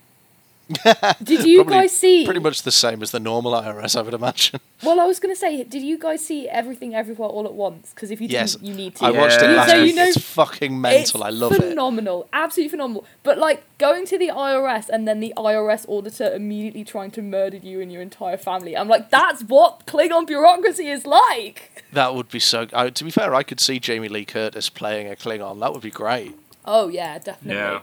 [1.22, 2.24] Did you Probably guys see?
[2.24, 5.36] pretty much the same as the normal IRS I would imagine Well, I was gonna
[5.36, 7.90] say, did you guys see everything everywhere all at once?
[7.94, 9.04] Because if you yes didn't, you need to.
[9.04, 9.56] I watched it Yeah.
[9.56, 13.04] last So you know- it's fucking mental It's I love it phenomenal, absolutely phenomenal.
[13.22, 17.56] But like going to the IRS and then the IRS auditor immediately trying to murder
[17.58, 18.76] you and your entire family.
[18.76, 21.84] I'm like, that's what Klingon bureaucracy is like.
[21.92, 25.10] that would be so I, to be fair I could see Jamie Lee Curtis playing
[25.10, 27.60] a Klingon that would be great Oh yeah, definitely.
[27.60, 27.80] yeah.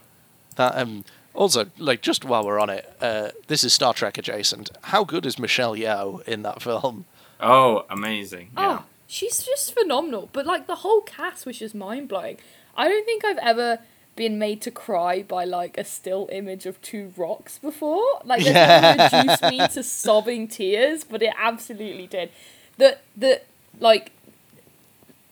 [0.56, 1.04] That um
[1.38, 4.72] also like just while we're on it, uh, this is Star Trek adjacent.
[4.84, 7.06] How good is Michelle Yeoh in that film?
[7.40, 8.50] Oh, amazing.
[8.58, 8.80] Yeah.
[8.82, 10.30] Oh, she's just phenomenal.
[10.34, 12.38] But like the whole cast was just mind blowing.
[12.76, 13.80] I don't think I've ever
[14.16, 18.04] been made to cry by like a still image of two rocks before.
[18.26, 18.98] Like it Yeah.
[18.98, 22.32] never reduced me to sobbing tears, but it absolutely did.
[22.78, 23.42] The the
[23.80, 24.12] like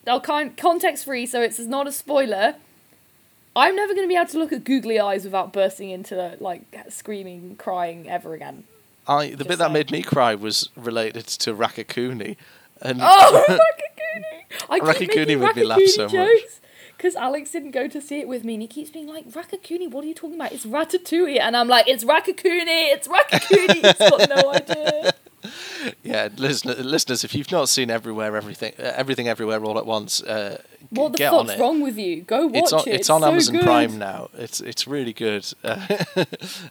[0.08, 2.56] I'll kind context free, so it's not a spoiler.
[3.56, 6.62] I'm never going to be able to look at googly eyes without bursting into like
[6.90, 8.66] screaming, crying ever again.
[9.08, 12.38] I the Just bit that made me cry was related to Raccacoonie,
[12.82, 14.70] and Oh, Raccacoonie!
[14.70, 16.12] I Raccacoonie made me laugh Raccacoonie so much.
[16.12, 16.60] jokes
[16.98, 19.90] because Alex didn't go to see it with me, and he keeps being like, "Raccacoonie,
[19.92, 20.52] what are you talking about?
[20.54, 25.14] It's Ratatouille," and I'm like, "It's Raccacoonie, it's Raccacoonie." He's got no idea.
[26.04, 30.24] yeah, listener, listeners, if you've not seen Everywhere Everything uh, Everything Everywhere All at Once,
[30.24, 32.22] uh, What the fuck's wrong with you?
[32.22, 32.88] Go watch it's on, it.
[32.88, 33.64] it's on so Amazon good.
[33.64, 34.30] Prime now.
[34.36, 35.86] It's it's really good, uh,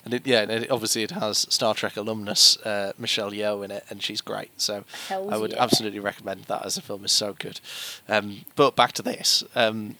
[0.04, 3.70] and it, yeah, and it, obviously it has Star Trek alumnus uh, Michelle Yeoh in
[3.70, 4.50] it, and she's great.
[4.60, 5.62] So I would yeah.
[5.62, 7.04] absolutely recommend that as a film.
[7.04, 7.60] is so good.
[8.08, 9.44] Um, but back to this.
[9.54, 9.96] Um,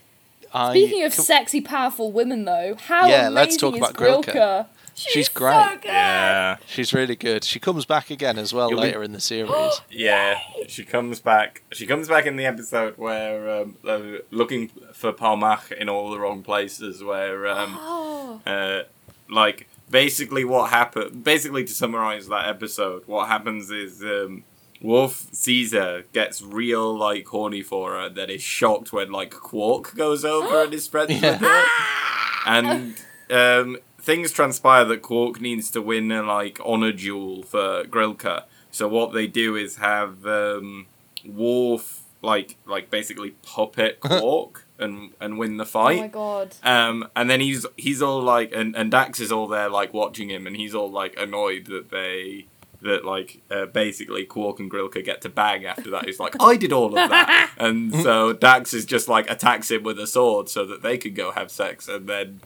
[0.54, 3.94] I, Speaking of com- sexy, powerful women, though, how Yeah, amazing let's talk is about
[3.94, 4.32] Grilka.
[4.32, 4.66] Grilka?
[4.94, 5.82] She's so great.
[5.82, 5.88] good.
[5.88, 6.56] Yeah.
[6.66, 7.44] she's really good.
[7.44, 9.52] She comes back again as well You'll be- later in the series.
[9.90, 11.62] Yeah, she comes back.
[11.72, 16.18] She comes back in the episode where um, they're looking for par'Mach in all the
[16.18, 17.02] wrong places.
[17.02, 18.82] Where, um, Oh, uh,
[19.28, 21.24] like, basically what happened.
[21.24, 24.44] Basically, to summarize that episode, what happens is um,
[24.80, 29.94] Wolf Caesar gets real like horny for her, and then is shocked when like Quark
[29.96, 31.32] goes over and is friends Yeah.
[31.32, 31.64] with her.
[32.46, 32.94] and
[33.30, 38.44] um, things transpire that Quark needs to win a like honor duel for Grilka.
[38.70, 40.86] So what they do is have um,
[41.26, 45.98] Worf like like basically puppet Quark and and win the fight.
[45.98, 46.56] oh my god.
[46.62, 50.28] Um, and then he's he's all like, and, and Dax is all there like watching
[50.28, 52.46] him, and he's all like annoyed that they
[52.82, 56.04] that like uh, basically Quark and Grilka get to bang after that.
[56.04, 59.82] He's like, I did all of that, and so Dax is just like attacks him
[59.82, 62.40] with a sword so that they can go have sex, and then.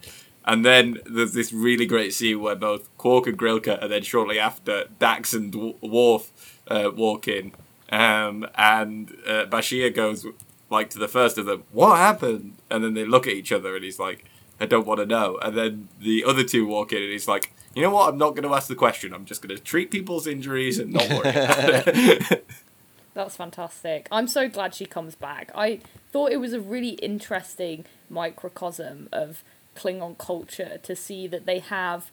[0.49, 4.39] And then there's this really great scene where both Quark and Grilka, and then shortly
[4.39, 7.51] after, Dax and W- Worf uh, walk in,
[7.91, 10.25] um, and uh, Bashir goes
[10.71, 13.75] like to the first of them, "What happened?" And then they look at each other,
[13.75, 14.25] and he's like,
[14.59, 17.53] "I don't want to know." And then the other two walk in, and he's like,
[17.75, 18.09] "You know what?
[18.09, 19.13] I'm not going to ask the question.
[19.13, 22.47] I'm just going to treat people's injuries and not worry about it."
[23.13, 24.07] That's fantastic.
[24.11, 25.51] I'm so glad she comes back.
[25.53, 25.81] I
[26.11, 29.43] thought it was a really interesting microcosm of
[29.79, 32.11] Klingon culture to see that they have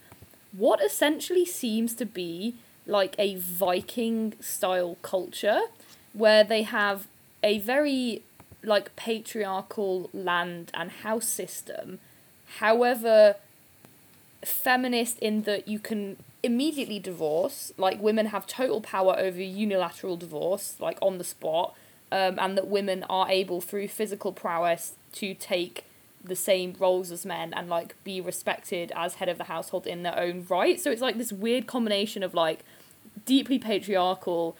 [0.52, 2.55] what essentially seems to be
[2.87, 5.62] like a Viking style culture
[6.12, 7.09] where they have
[7.42, 8.22] a very
[8.62, 11.98] like patriarchal land and house system.
[12.59, 13.37] However,
[14.44, 20.76] feminist in that you can immediately divorce, like women have total power over unilateral divorce,
[20.81, 21.74] like on the spot,
[22.12, 25.85] um, and that women are able through physical prowess to take
[26.22, 30.02] the same roles as men and like be respected as head of the household in
[30.02, 30.81] their own right.
[30.81, 32.64] So it's like this weird combination of like
[33.24, 34.57] deeply patriarchal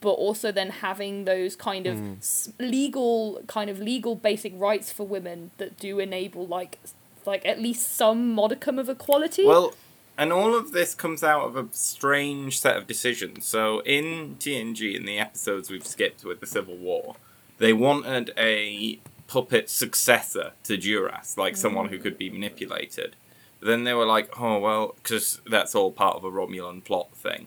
[0.00, 2.14] but also then having those kind of hmm.
[2.18, 6.78] s- legal kind of legal basic rights for women that do enable like
[7.24, 9.44] like at least some modicum of equality.
[9.44, 9.74] Well,
[10.18, 13.44] and all of this comes out of a strange set of decisions.
[13.44, 17.16] So in TNG, in the episodes we've skipped with the Civil War,
[17.58, 22.02] they wanted a puppet successor to Duras, like someone who mm.
[22.02, 23.16] could be manipulated.
[23.60, 27.16] But then they were like, oh, well, because that's all part of a Romulan plot
[27.16, 27.46] thing.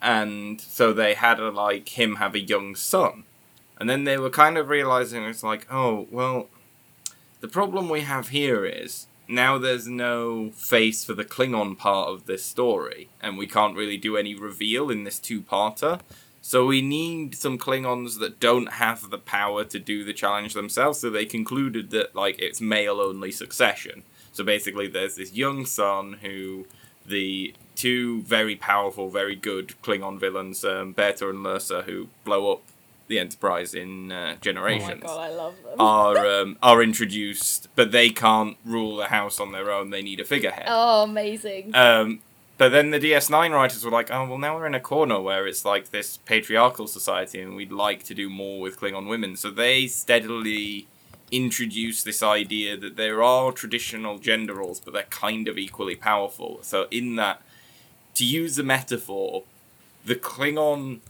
[0.00, 3.24] And so they had a, like him have a young son.
[3.78, 6.48] And then they were kind of realizing it's like, oh, well,
[7.40, 12.26] the problem we have here is now there's no face for the Klingon part of
[12.26, 16.00] this story, and we can't really do any reveal in this two parter.
[16.48, 20.98] So we need some Klingons that don't have the power to do the challenge themselves,
[20.98, 24.02] so they concluded that like it's male only succession.
[24.32, 26.64] So basically there's this young son who
[27.04, 32.62] the two very powerful, very good Klingon villains, um, B'Etor and Lursa, who blow up
[33.08, 35.78] the Enterprise in uh, oh my Generations god, I love them.
[35.78, 39.90] are um, are introduced, but they can't rule the house on their own.
[39.90, 40.64] They need a figurehead.
[40.66, 41.74] oh, amazing.
[41.74, 42.20] Um,
[42.58, 45.46] but then the DS9 writers were like, "Oh well, now we're in a corner where
[45.46, 49.50] it's like this patriarchal society, and we'd like to do more with Klingon women." So
[49.50, 50.88] they steadily
[51.30, 56.58] introduce this idea that there are traditional gender roles, but they're kind of equally powerful.
[56.62, 57.42] So in that,
[58.14, 59.44] to use the metaphor,
[60.04, 61.00] the Klingon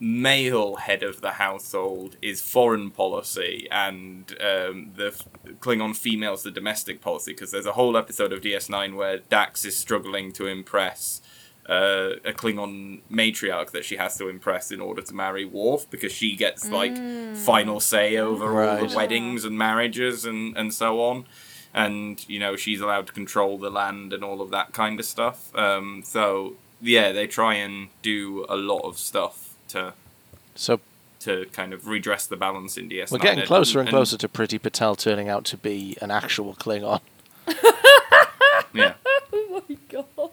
[0.00, 5.28] male head of the household is foreign policy and um, the f-
[5.60, 9.76] Klingon female's the domestic policy because there's a whole episode of DS9 where Dax is
[9.76, 11.20] struggling to impress
[11.68, 16.12] uh, a Klingon matriarch that she has to impress in order to marry Worf because
[16.12, 16.96] she gets like
[17.36, 21.26] final say over all the weddings and marriages and, and so on.
[21.74, 25.04] And you know she's allowed to control the land and all of that kind of
[25.04, 25.54] stuff.
[25.54, 29.94] Um, so yeah, they try and do a lot of stuff to
[30.54, 30.80] So
[31.20, 33.10] to kind of redress the balance in DS9.
[33.10, 37.00] we're getting closer and closer to Priti Patel turning out to be an actual Klingon.
[38.74, 38.94] Yeah,
[39.32, 40.30] oh my god.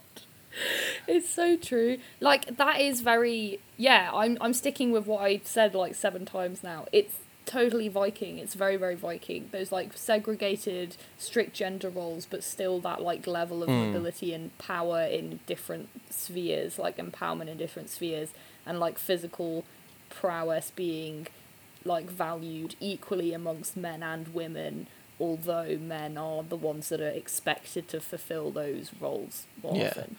[1.07, 1.97] It's so true.
[2.19, 6.63] Like that is very yeah, I'm I'm sticking with what I said like seven times
[6.63, 6.85] now.
[6.91, 8.39] It's totally Viking.
[8.39, 9.49] It's very, very Viking.
[9.51, 13.75] Those like segregated, strict gender roles, but still that like level of hmm.
[13.75, 18.29] mobility and power in different spheres, like empowerment in different spheres,
[18.65, 19.63] and like physical
[20.09, 21.27] prowess being
[21.83, 24.87] like valued equally amongst men and women
[25.19, 29.87] although men are the ones that are expected to fulfill those roles more Yeah.
[29.89, 30.15] often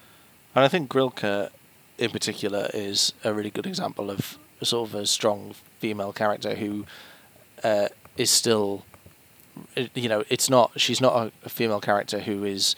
[0.54, 1.50] And I think Grilka,
[1.98, 6.86] in particular, is a really good example of sort of a strong female character who
[7.62, 8.84] uh, is still,
[9.94, 12.74] you know, it's not she's not a, a female character who is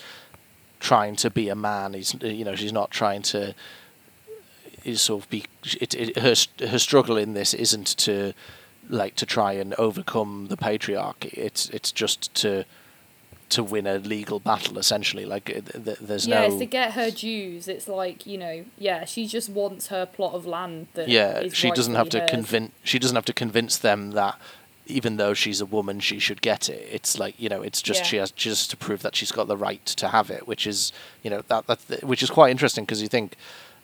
[0.81, 1.95] trying to be a man.
[1.95, 3.55] He's, you know, she's not trying to.
[4.89, 5.45] Is sort of be
[5.81, 6.35] it, it, her
[6.67, 8.33] her struggle in this isn't to
[8.89, 11.33] like to try and overcome the patriarchy.
[11.35, 12.65] It's it's just to
[13.51, 15.25] to win a legal battle essentially.
[15.25, 18.65] Like th- th- there's yeah no it's to get her dues it's like you know
[18.79, 22.31] yeah she just wants her plot of land that yeah she doesn't have to hers.
[22.31, 24.39] convince she doesn't have to convince them that
[24.87, 28.01] even though she's a woman she should get it it's like you know it's just
[28.01, 28.07] Yeah.
[28.07, 30.93] she has just to prove that she's got the right to have it which is
[31.23, 33.37] you know that that which is quite interesting because you think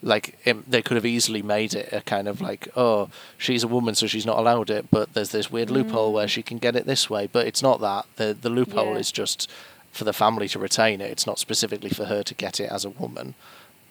[0.02, 3.68] like um, they could have easily made it a kind of like oh she's a
[3.68, 6.76] woman so she's not allowed it but there's this weird loophole where she can get
[6.76, 8.94] it this way but it's not that the the loophole Mm.
[8.94, 9.00] Yeah.
[9.00, 9.50] is just
[9.92, 12.84] for the family to retain it it's not specifically for her to get it as
[12.84, 13.34] a woman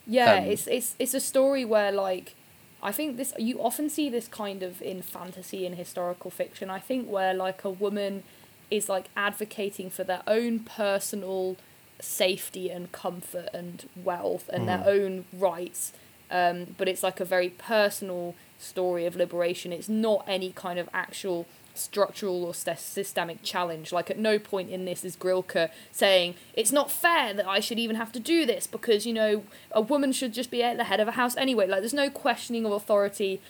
[0.06, 2.36] Yeah, Um, it's it's it's a story where like
[2.84, 6.70] I think this you often see this kind of in fantasy and historical fiction.
[6.70, 8.24] I think where like a woman
[8.70, 11.56] is like advocating for their own personal
[12.04, 15.94] safety and comfort and wealth and their own rights.
[16.30, 19.72] Um, but it's like a very personal story of liberation.
[19.72, 21.46] It's not any kind of actual
[21.76, 23.92] structural or sys- systemic challenge.
[23.92, 27.80] Like at no point in this is Grilka saying it's not fair that I should
[27.80, 30.86] even have to do this because you know a woman should just be at the
[30.86, 31.68] head of a house anyway.
[31.68, 33.42] Like there's no questioning of authority.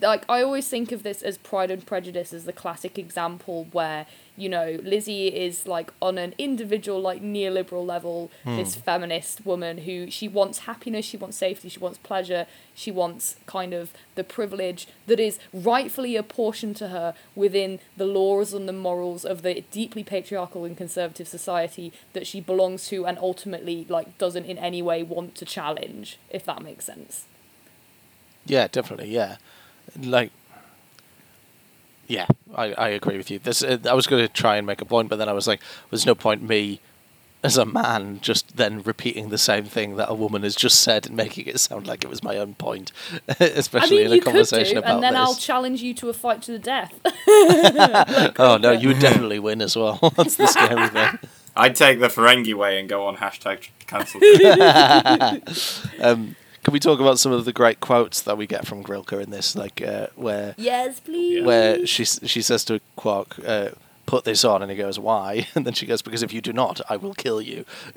[0.00, 4.06] Like I always think of this as Pride and Prejudice as the classic example where
[4.36, 8.56] you know Lizzie is like on an individual like neoliberal level hmm.
[8.56, 13.36] this feminist woman who she wants happiness, she wants safety, she wants pleasure, she wants
[13.46, 18.72] kind of the privilege that is rightfully apportioned to her within the laws and the
[18.72, 24.16] morals of the deeply patriarchal and conservative society that she belongs to and ultimately like
[24.18, 27.26] doesn't in any way want to challenge if that makes sense.
[28.46, 29.10] Yeah, definitely.
[29.10, 29.36] Yeah,
[30.00, 30.30] like,
[32.06, 33.38] yeah, I, I agree with you.
[33.38, 35.46] This uh, I was going to try and make a point, but then I was
[35.46, 36.80] like, there's no point me
[37.44, 41.06] as a man just then repeating the same thing that a woman has just said
[41.06, 42.90] and making it sound like it was my own point,
[43.38, 45.20] especially I mean, in a you could conversation do, about and then this.
[45.20, 46.98] I'll challenge you to a fight to the death.
[48.38, 49.98] oh no, you would definitely win as well.
[50.16, 51.18] That's the scary thing.
[51.54, 54.20] I'd take the Ferengi way and go on hashtag cancel.
[56.00, 56.34] Um,
[56.64, 59.30] can we talk about some of the great quotes that we get from Grilka in
[59.30, 61.44] this, like uh, where yes, please.
[61.44, 63.68] where she she says to Quark, uh,
[64.06, 66.52] "Put this on," and he goes, "Why?" And then she goes, "Because if you do
[66.52, 67.64] not, I will kill you."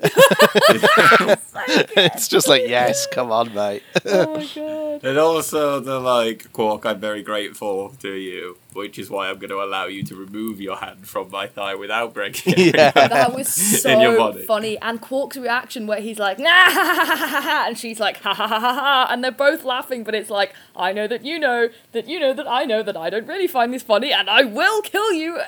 [1.96, 3.82] it's just like, yes, come on, mate.
[4.04, 5.04] oh my god.
[5.04, 9.50] and also the like Quark, I'm very grateful to you, which is why I'm going
[9.50, 12.76] to allow you to remove your hand from my thigh without breaking it.
[12.76, 12.90] Yeah.
[12.92, 14.78] That was so funny.
[14.78, 18.18] And Quark's reaction where he's like, nah, ha, ha, ha, ha, ha, and she's like,
[18.18, 21.24] ha, ha, ha, ha, ha, and they're both laughing, but it's like, I know that
[21.24, 24.12] you know, that you know that I know that I don't really find this funny,
[24.12, 25.40] and I will kill you.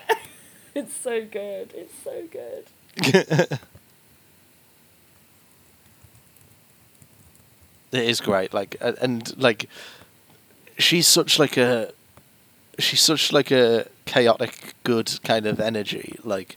[0.74, 1.72] it's so good.
[1.74, 3.58] It's so good.
[7.92, 9.68] It is great, like, and like,
[10.78, 11.92] she's such like a,
[12.78, 16.56] she's such like a chaotic, good kind of energy, like.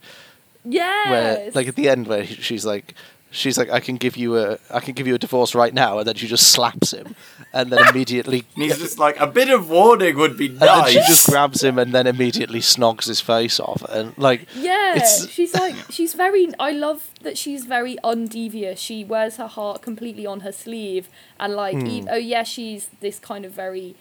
[0.63, 1.09] yeah.
[1.09, 2.93] where like at the end where she's like
[3.33, 5.97] she's like I can give you a I can give you a divorce right now
[5.97, 7.15] and then she just slaps him
[7.51, 10.67] and then immediately And he's just like, a bit of warning would be and then
[10.79, 10.91] nice.
[10.91, 15.27] she just grabs him and then immediately snogs his face off and like Yeah, It's-
[15.29, 16.47] she's like she's very.
[16.59, 18.79] I love that she's very undevious.
[18.79, 21.09] She wears her heart completely on her sleeve,
[21.39, 21.87] and like, Hmm.
[21.87, 23.95] e- oh yeah, she's this kind of very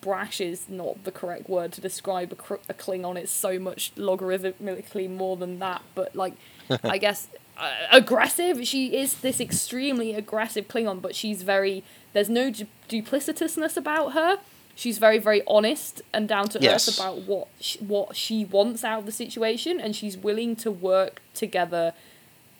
[0.00, 3.16] brash is not the correct word to describe a, cr- a Klingon.
[3.16, 6.34] It's so much logarithmically more than that, but like,
[6.84, 7.28] I guess
[7.60, 8.66] Uh, aggressive.
[8.66, 11.84] She is this extremely aggressive Klingon, but she's very.
[12.14, 14.38] There's no du- duplicitousness about her.
[14.74, 16.88] She's very, very honest and down to Yes.
[16.88, 20.70] earth about what sh- what she wants out of the situation, and she's willing to
[20.70, 21.92] work together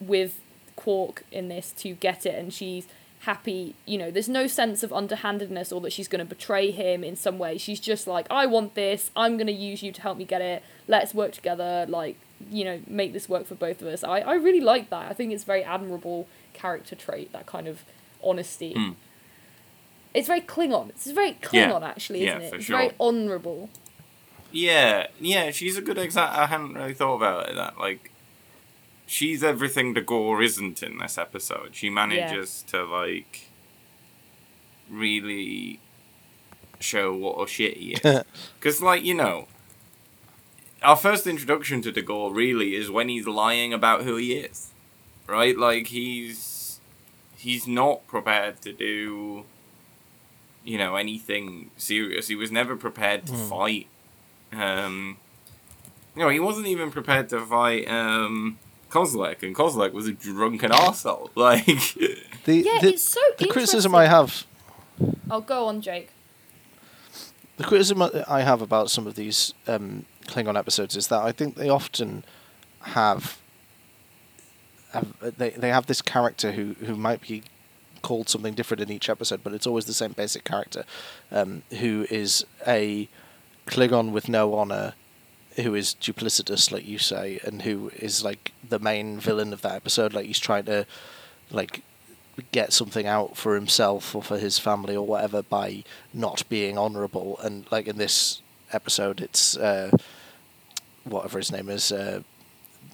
[0.01, 0.38] with
[0.76, 2.86] Quark in this to get it, and she's
[3.20, 3.74] happy.
[3.86, 7.16] You know, there's no sense of underhandedness or that she's going to betray him in
[7.16, 7.59] some way.
[7.59, 9.11] She's just like, I want this.
[9.16, 10.62] I'm going to use you to help me get it.
[10.88, 11.84] Let's work together.
[11.88, 12.16] Like,
[12.51, 14.03] you know, make this work for both of us.
[14.05, 15.11] I I really like that.
[15.11, 17.32] I think it's a very admirable character trait.
[17.32, 17.84] That kind of
[18.22, 18.72] honesty.
[18.74, 18.91] Hmm.
[20.14, 20.88] It's very Klingon.
[20.91, 21.70] It's very Yeah.
[21.70, 22.51] Klingon, actually, isn't it?
[22.51, 22.76] for It's sure.
[22.78, 23.70] very honourable.
[24.53, 26.36] Yeah, yeah, she's a good example.
[26.41, 28.11] I hadn't really thought about it that like
[29.07, 31.70] she's everything D'Ghor isn't in this episode.
[31.76, 33.49] She manages to like
[34.88, 35.78] really
[36.80, 38.22] show what a shit he is.
[38.59, 39.47] Because like you know,
[40.82, 44.70] our first introduction to D'Ghor really is when he's lying about who he is,
[45.26, 45.56] right?
[45.56, 46.80] Like he's
[47.36, 49.44] he's not prepared to do,
[50.64, 52.28] you know, anything serious.
[52.28, 53.48] He was never prepared to Hmm.
[53.48, 53.86] fight.
[54.52, 55.16] Um,
[56.16, 58.58] you know, he wasn't even prepared to fight um,
[58.90, 61.30] Kozak, and Kozak was a drunken asshole.
[61.36, 61.64] Like,
[62.44, 64.46] The, Yeah, the, it's so the criticism I interesting.
[65.00, 66.10] have Oh, go on, Jake.
[67.58, 71.56] The criticism I have about some of these um, Klingon episodes is that I think
[71.56, 72.24] they often
[72.82, 73.38] have,
[74.92, 75.08] have
[75.38, 77.42] they they have this character who who might be
[78.02, 80.84] called something different in each episode, but it's always the same basic character,
[81.30, 83.08] um, who is a
[83.66, 84.94] Klingon with no honor,
[85.56, 89.74] who is duplicitous, like you say, and who is like the main villain of that
[89.74, 90.14] episode.
[90.14, 90.86] Like he's trying to,
[91.50, 91.82] like,
[92.52, 97.38] get something out for himself or for his family or whatever by not being honourable.
[97.42, 98.40] And like in this
[98.72, 99.90] episode, it's uh,
[101.05, 102.20] whatever his name is, uh,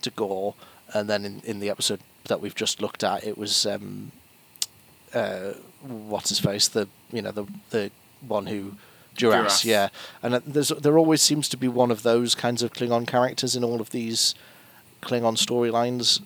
[0.02, 0.54] D'Ghor.
[0.94, 4.12] And then in, in the episode that we've just looked at, it was um,
[5.14, 5.52] uh,
[5.82, 7.90] what's his face, the you know the the
[8.26, 8.74] one who.
[9.16, 9.64] Duras, Duras.
[9.64, 9.88] yeah,
[10.22, 13.56] and uh, there's there always seems to be one of those kinds of Klingon characters
[13.56, 14.34] in all of these
[15.00, 16.20] Klingon storylines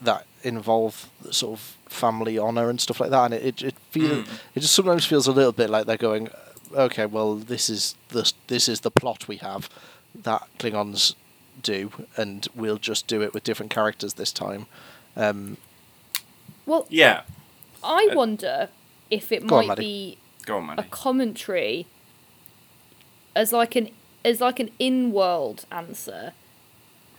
[0.00, 4.08] that involve sort of family honor and stuff like that, and it it, it feel
[4.24, 4.28] Mm.
[4.54, 6.30] it just sometimes feels a little bit like they're going,
[6.74, 9.68] okay, well this is the this is the plot we have
[10.14, 11.14] that Klingons
[11.62, 14.66] do, and we'll just do it with different characters this time.
[15.16, 15.56] Um,
[16.66, 17.22] Well, yeah,
[17.82, 18.68] I Uh, wonder
[19.10, 19.82] if it go on, might Maddie.
[19.82, 21.86] be go on, a commentary
[23.34, 23.90] as like an
[24.24, 26.32] as like an in-world answer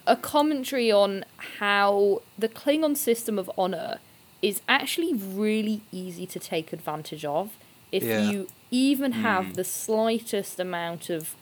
[0.08, 1.24] a commentary on
[1.60, 4.00] how the klingon system of honor
[4.42, 7.58] is actually really easy to take advantage of
[7.92, 8.30] if Yeah.
[8.30, 9.54] you even have Mm.
[9.56, 11.36] the slightest amount of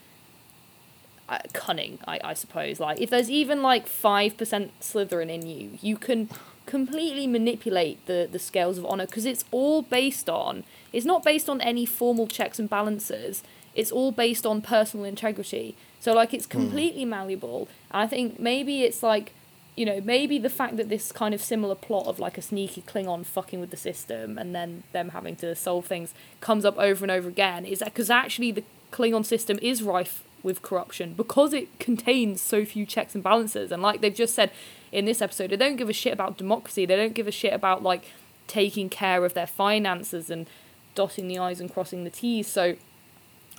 [1.31, 2.79] uh, cunning I, I suppose.
[2.79, 4.35] Like if there's even like 5%
[4.81, 6.29] slytherin in you you can
[6.65, 10.63] completely manipulate the, the scales of honor because it's all based on
[10.93, 13.43] it's not based on any formal checks and balances.
[13.73, 15.75] It's all based on personal integrity.
[16.01, 17.69] So like it's completely malleable.
[17.91, 19.33] And i think maybe it's like
[19.77, 22.81] you know maybe the fact that this kind of similar plot of like a sneaky
[22.81, 27.05] klingon fucking with the system and then them having to solve things comes up over
[27.05, 31.53] and over again is that because actually the klingon system is rife with corruption because
[31.53, 34.51] it contains so few checks and balances and like they've just said
[34.91, 37.53] in this episode they don't give a shit about democracy they don't give a shit
[37.53, 38.05] about like
[38.47, 40.47] taking care of their finances and
[40.95, 42.75] dotting the i's and crossing the t's so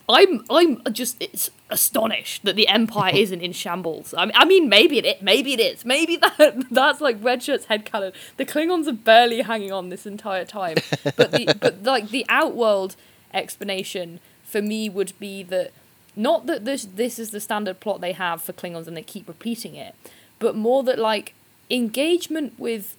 [0.09, 4.15] I'm I'm just it's astonished that the empire isn't in shambles.
[4.17, 5.85] I mean, I mean maybe it maybe it is.
[5.85, 8.13] Maybe that that's like Red Shirt's headcanon.
[8.37, 10.77] The Klingons are barely hanging on this entire time.
[11.17, 12.97] But the but like the outworld
[13.33, 15.73] explanation for me would be that
[16.15, 19.29] not that this this is the standard plot they have for Klingons and they keep
[19.29, 19.95] repeating it,
[20.39, 21.35] but more that like
[21.71, 22.97] engagement with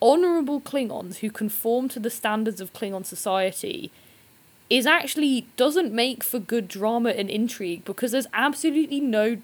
[0.00, 3.90] honorable Klingons who conform to the standards of Klingon society
[4.70, 9.38] is actually doesn't make for good drama and intrigue because there's absolutely no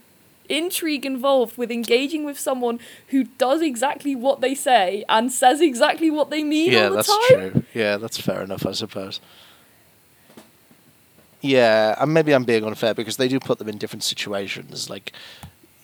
[0.49, 6.11] intrigue involved with engaging with someone who does exactly what they say and says exactly
[6.11, 7.51] what they mean yeah, all the that's time.
[7.53, 7.63] true.
[7.73, 9.21] Yeah, that's fair enough, I suppose.
[11.45, 15.13] Yeah, and maybe I'm being unfair because they do put them in different situations, like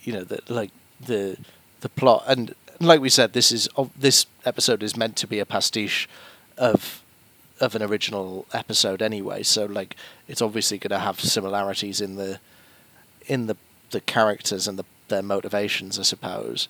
[0.03, 1.37] you know, the like the
[1.81, 5.47] the plot, and like we said, this is this episode is meant to be a
[5.47, 6.09] pastiche
[6.57, 7.03] of
[7.61, 9.43] of an original episode anyway.
[9.43, 9.97] So like,
[10.29, 12.41] it's obviously going to have similarities in the
[13.27, 13.57] in the
[13.91, 16.69] the characters and the their motivations, I suppose.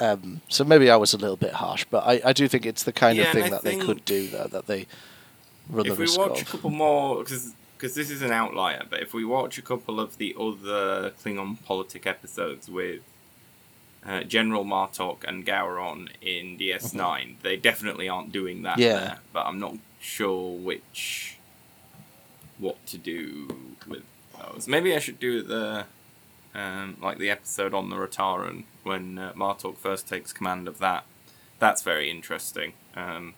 [0.00, 2.82] Um, so maybe I was a little bit harsh, but I, I do think it's
[2.84, 4.86] the kind Yeah, of thing that they could do though that they
[5.68, 6.46] run if the we risk watch a of.
[6.46, 7.54] couple more, because
[7.94, 12.06] this is an outlier, but if we watch a couple of the other Klingon politic
[12.06, 13.00] episodes with
[14.06, 18.98] uh, General Martok and Gowron in DS9, they definitely aren't doing that Yeah.
[18.98, 19.18] there.
[19.32, 21.36] But I'm not sure which
[22.58, 23.48] what to do
[23.88, 24.02] with
[24.38, 24.66] those.
[24.68, 25.84] Maybe I should do the
[26.54, 31.04] um, like the episode on the Rotarran when uh, Martok first takes command of that.
[31.58, 32.74] That's very interesting.
[32.96, 33.34] Um,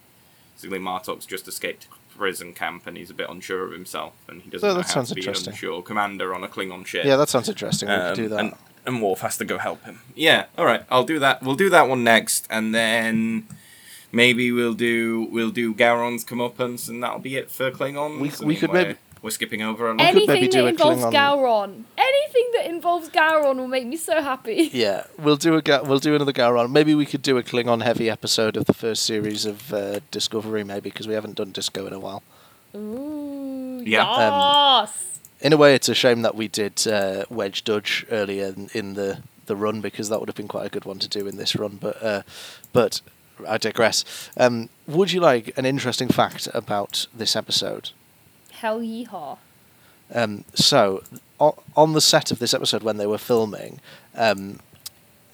[0.54, 1.86] basically, Martok's just escaped
[2.16, 4.86] prison camp and he's a bit unsure of himself and he doesn't Oh, know that
[4.86, 7.04] how sounds to be an unsure commander on a Klingon ship.
[7.04, 7.88] Yeah, that sounds interesting.
[7.88, 8.38] We could Um, do that.
[8.40, 8.52] And,
[8.86, 10.00] and Worf has to go help him.
[10.14, 10.84] Yeah, all right.
[10.90, 11.42] I'll do that.
[11.42, 13.46] We'll do that one next, and then
[14.12, 18.20] maybe we'll do we'll do Gowron's comeuppance, and that'll be it for Klingons.
[18.40, 19.98] We- we could maybe- we're skipping over a lot.
[19.98, 23.86] could maybe Anything do that a involves Klingon- Gowron, anything that involves Gowron will make
[23.86, 24.70] me so happy.
[24.72, 26.70] Yeah, we'll do a ga- we'll do another Gowron.
[26.70, 30.62] Maybe we could do a Klingon heavy episode of the first series of uh, Discovery,
[30.62, 32.22] maybe because we haven't done Disco in a while.
[32.76, 34.02] Ooh, Yeah.
[34.08, 35.18] Um, yes.
[35.40, 38.94] in a way, it's a shame that we did uh, Wedge Dudge earlier in, in
[38.94, 41.36] the the run because that would have been quite a good one to do in
[41.36, 41.78] this run.
[41.80, 42.22] But uh,
[42.72, 43.00] but
[43.48, 44.04] I digress.
[44.36, 47.90] Um, would you like an interesting fact about this episode?
[48.64, 49.36] Hell yeehaw.
[50.14, 51.02] Um, so,
[51.38, 53.78] o- on the set of this episode when they were filming,
[54.14, 54.58] um,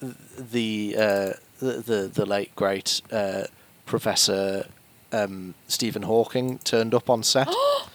[0.01, 3.43] the, uh, the the the late great uh,
[3.85, 4.65] Professor
[5.13, 7.47] um, Stephen Hawking turned up on set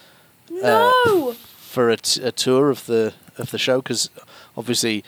[0.51, 1.35] No.
[1.59, 4.09] for a, t- a tour of the of the show because
[4.57, 5.05] obviously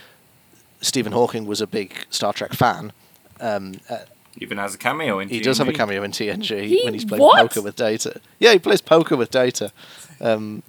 [0.83, 2.93] Stephen Hawking was a big Star Trek fan.
[3.41, 4.01] Um, uh,
[4.41, 7.05] Even has a cameo in he does have a cameo in TNG He- when he's
[7.05, 7.39] playing what?
[7.39, 8.20] poker with Data.
[8.39, 9.72] Yeah, he plays poker with Data.
[10.20, 10.62] Um,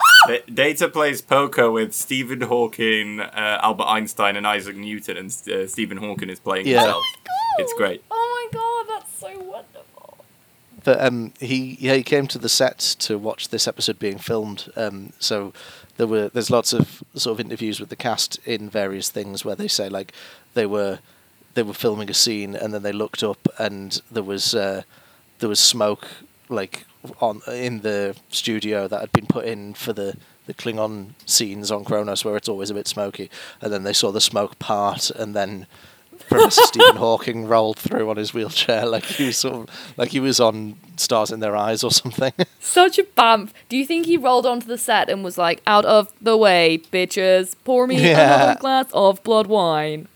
[0.53, 5.97] Data plays poker with Stephen Hawking, uh, Albert Einstein, and Isaac Newton, and uh, Stephen
[5.97, 6.81] Hawking is playing Yeah.
[6.81, 7.03] himself.
[7.23, 7.63] God.
[7.63, 8.03] It's great.
[8.11, 10.17] Oh my god, that's so wonderful.
[10.83, 14.71] But um, he yeah he came to the set to watch this episode being filmed.
[14.75, 15.51] Um, so
[15.97, 19.55] there were there's lots of sort of interviews with the cast in various things where
[19.55, 20.13] they say like
[20.53, 20.99] they were
[21.59, 24.81] they were filming a scene and then they looked up and there was uh,
[25.39, 26.07] there was smoke
[26.47, 26.85] like
[27.19, 31.83] on in the studio that had been put in for the the Klingon scenes on
[31.83, 33.29] Kronos where it's always a bit smoky
[33.61, 35.67] and then they saw the smoke part and then
[36.29, 40.21] Professor Stephen Hawking rolled through on his wheelchair like he was sort of like he
[40.21, 42.31] was on Stars in Their Eyes or something.
[42.61, 43.53] Such a bamp.
[43.67, 46.79] Do you think he rolled onto the set and was like, out of the way,
[46.91, 48.35] bitches, pour me Yeah.
[48.35, 50.07] another glass of blood wine?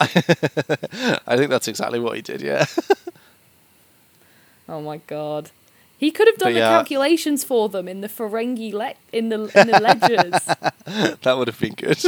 [0.00, 2.40] I think that's exactly what he did.
[2.42, 2.66] Yeah.
[4.68, 5.50] Oh my god.
[5.96, 6.68] He could have done But the yeah.
[6.76, 10.44] calculations for them in the Ferengi le- in the in the ledgers.
[11.22, 11.98] that would have been good.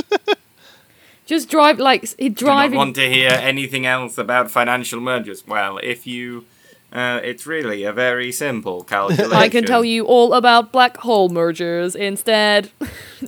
[1.27, 2.77] Just drive like s- he Do not driving.
[2.79, 5.47] want to hear anything else about financial mergers?
[5.47, 6.45] Well, if you,
[6.93, 9.33] uh, it's really a very simple calculation.
[9.33, 12.71] I can tell you all about black hole mergers instead.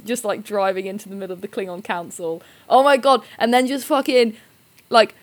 [0.04, 2.42] just like driving into the middle of the Klingon council.
[2.68, 3.22] Oh my god!
[3.38, 4.36] And then just fucking
[4.92, 5.14] like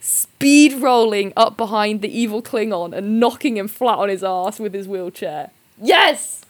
[0.00, 4.72] speed rolling up behind the evil Klingon and knocking him flat on his ass with
[4.72, 5.50] his wheelchair.
[5.80, 6.44] Yes.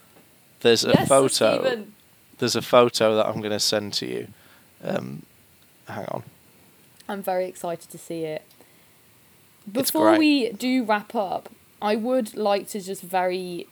[0.61, 1.62] There's a yes, photo.
[1.62, 1.95] Stephen.
[2.39, 4.29] There's a photo that I'm going to send to you.
[4.85, 5.22] Um,
[5.89, 6.22] hang on.
[7.09, 8.43] I'm very excited to see it.
[9.70, 11.49] Before we do wrap up,
[11.81, 13.66] I would like to just very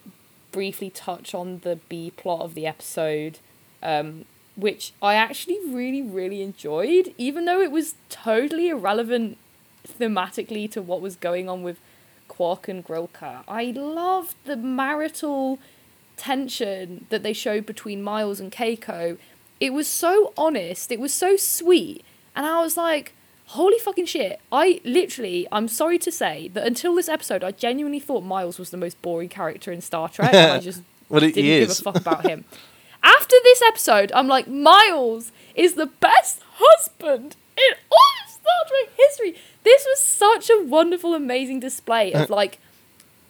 [0.50, 3.38] briefly touch on the B plot of the episode,
[3.82, 4.24] um,
[4.57, 9.38] which I actually really, really enjoyed, even though it was totally irrelevant
[9.86, 11.78] thematically to what was going on with
[12.28, 13.44] Quark and Grilka.
[13.48, 15.59] I loved the marital
[16.16, 19.18] tension that they showed between Miles and Keiko.
[19.61, 23.14] It was so honest, it was so sweet, and I was like,
[23.46, 24.40] holy fucking shit.
[24.50, 28.70] I literally, I'm sorry to say that until this episode, I genuinely thought Miles was
[28.70, 32.26] the most boring character in Star Trek, I just Well, didn't give a fuck about
[32.26, 32.44] him.
[33.05, 38.88] After this episode, I'm like, Miles is the best husband in all of Star Trek
[38.96, 39.36] history.
[39.62, 42.59] This was such a wonderful, amazing display of like,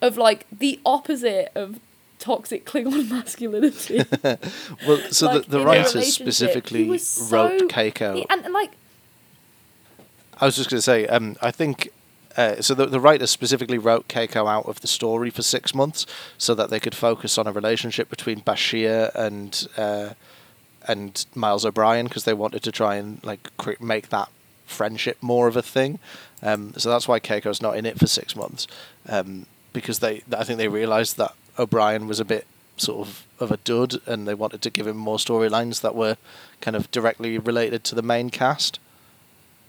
[0.01, 1.81] of like the opposite of
[2.19, 4.05] toxic Klingon masculinity.
[4.87, 8.25] Well, so Like, the, the writers specifically was wrote so- Keiko.
[8.31, 8.71] and, and like,
[10.41, 11.91] I was just going to say, um, I think.
[12.37, 16.07] Uh, so the, the writers specifically wrote Keiko out of the story for six months
[16.37, 20.15] so that they could focus on a relationship between Bashir and uh,
[20.87, 24.29] and Miles O'Brien because they wanted to try and like cre- make that
[24.67, 25.99] friendship more of a thing.
[26.43, 28.67] Um, so that's why Keiko's not in it for six months
[29.09, 33.53] um, because they I think they realised that O'Brien was a bit sort of of
[33.53, 36.17] a dud and they wanted to give him more storylines that were
[36.61, 38.79] kind of directly related to the main cast.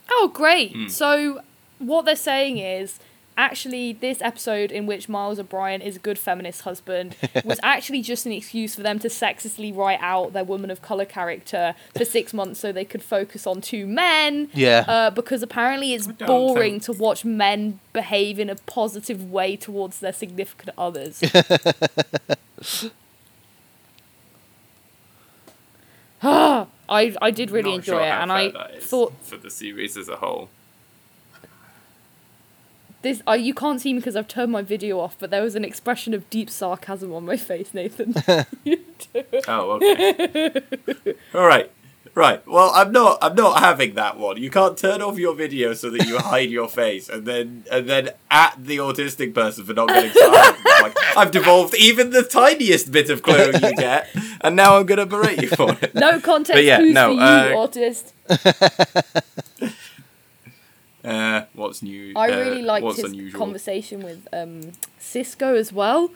[0.09, 0.73] Oh, great.
[0.73, 0.91] Mm.
[0.91, 1.41] So,
[1.79, 2.99] what they're saying is
[3.37, 8.25] actually, this episode in which Miles O'Brien is a good feminist husband was actually just
[8.25, 12.33] an excuse for them to sexistly write out their woman of color character for six
[12.33, 14.49] months so they could focus on two men.
[14.53, 14.85] Yeah.
[14.87, 19.99] Uh, because apparently it's boring think- to watch men behave in a positive way towards
[19.99, 21.21] their significant others.
[26.27, 30.07] I I did really Not enjoy sure it, and I thought for the series as
[30.09, 30.49] a whole.
[33.05, 35.53] This uh, you can't see me because I've turned my video off, but there was
[35.53, 38.15] an expression of deep sarcasm on my face, Nathan.
[38.63, 38.77] You
[39.13, 39.45] do it.
[39.47, 40.63] Oh, okay.
[41.35, 41.71] All right.
[42.15, 42.47] Right.
[42.47, 43.19] Well, I'm not.
[43.21, 44.37] I'm not having that one.
[44.37, 47.87] You can't turn off your video so that you hide your face, and then and
[47.87, 50.63] then at the autistic person for not getting started.
[50.81, 54.07] like I've devolved even the tiniest bit of clue you get,
[54.41, 55.93] and now I'm gonna berate you for it.
[55.93, 58.13] no context But yeah, clues no, for you, uh, autist.
[61.05, 62.13] Uh, what's new?
[62.15, 63.39] I uh, really liked what's his unusual?
[63.39, 66.11] conversation with um, Sisko as well.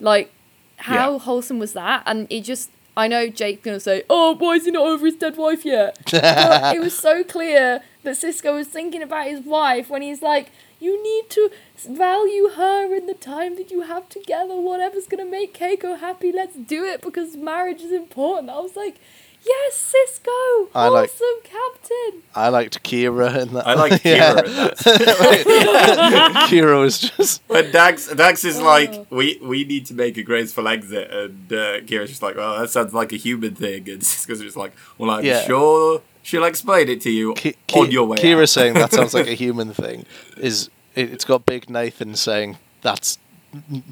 [0.00, 0.32] Like,
[0.78, 1.18] how Yeah.
[1.18, 2.02] wholesome was that?
[2.06, 5.16] And it just, I know Jake's gonna say, "Oh, why is he not over his
[5.16, 9.88] dead wife yet?" but it was so clear that Sisko was thinking about his wife
[9.88, 11.50] when he's like, "You need to
[11.88, 14.56] value her in the time that you have together.
[14.56, 18.96] Whatever's gonna make Keiko happy, let's do it because marriage is important." I was like,
[19.44, 23.66] "Yes, Sisko, I like- awesome captain." I liked Kira in that.
[23.66, 24.34] I like Yeah.
[24.34, 26.46] Kira in that.
[26.50, 27.42] Kira was just.
[27.48, 28.64] But Dax, Dax is Oh.
[28.64, 32.58] like, we we need to make a graceful exit, and uh, Kira's just like, well,
[32.60, 35.42] that sounds like a human thing, and Sisko's just like, well, I'm Yeah.
[35.44, 38.16] sure she'll explain it to you Ki- on Ki- your way.
[38.18, 38.48] Kira out.
[38.48, 43.18] saying that sounds like a human thing is it, it's got Big Nathan saying that's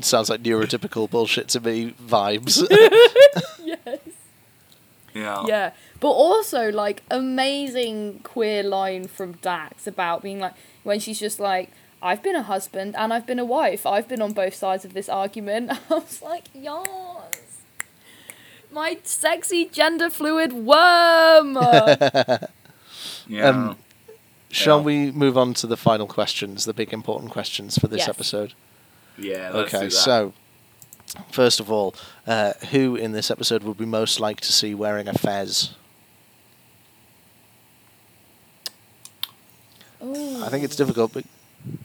[0.01, 2.65] sounds like neurotypical bullshit to me vibes.
[3.63, 4.00] yes.
[5.15, 11.19] Yeah, Yeah, but also like amazing queer line from Dax about being like when she's
[11.21, 11.71] just like,
[12.03, 13.85] "I've been a husband and I've been a wife.
[13.87, 17.61] I've been on both sides of this argument." I was like, "Yes,
[18.73, 21.55] my sexy gender fluid worm."
[23.27, 23.49] yeah.
[23.49, 23.77] Um,
[24.53, 24.85] Shall Yeah.
[24.85, 28.09] we move on to the final questions, the big important questions for this Yes.
[28.09, 28.55] episode?
[29.17, 29.51] yeah.
[29.53, 29.93] Let's do okay, that.
[29.93, 30.33] so
[31.31, 31.95] first of all,
[32.27, 35.71] uh, who in this episode would we most like to see wearing a fez?
[40.03, 41.25] I think it's difficult, but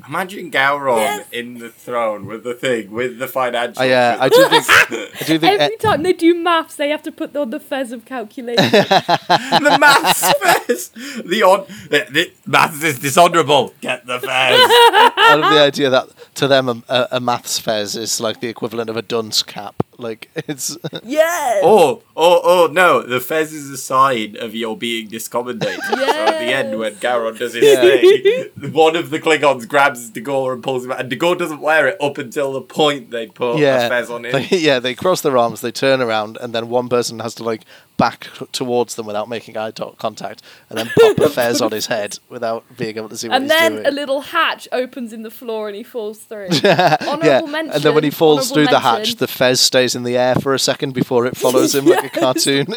[0.07, 1.27] imagine Gowron Yes.
[1.31, 3.81] in the throne with the thing with the financial.
[3.81, 7.03] I, uh, I do think I do think Every time they do maths, they have
[7.03, 8.71] to put on the fez of calculation.
[8.71, 10.89] the maths fez.
[11.25, 13.73] The on the, the maths is dishonourable.
[13.81, 14.27] Get the fez.
[14.27, 18.47] I love the idea that to them a, a, a maths fez is like the
[18.47, 19.83] equivalent of a dunce cap.
[19.97, 21.61] Like it's yes.
[21.63, 23.01] Oh, oh, oh, no.
[23.01, 25.79] The fez is a sign of your being discommendated.
[25.83, 27.01] So at the end, when Yes.
[27.01, 27.81] Gowron does his Yeah.
[27.81, 30.99] thing, one of the Klingons grabs D'Ghor and pulls him out.
[31.01, 34.25] And D'Ghor doesn't wear it up until the point they put yeah, a fez on
[34.25, 34.31] him.
[34.33, 34.79] they, yeah.
[34.79, 37.61] They cross their arms, they turn around, and then one person has to like
[37.97, 42.19] back towards them without making eye contact, and then pop a fez on his head
[42.29, 43.85] without being able to see what and then doing.
[43.85, 46.49] a little hatch opens in the floor and he falls through.
[46.63, 47.73] yeah, Honourable mention.
[47.75, 50.53] and then when he falls through the hatch, the fez stays in the air for
[50.53, 52.67] a second before it follows him like a cartoon.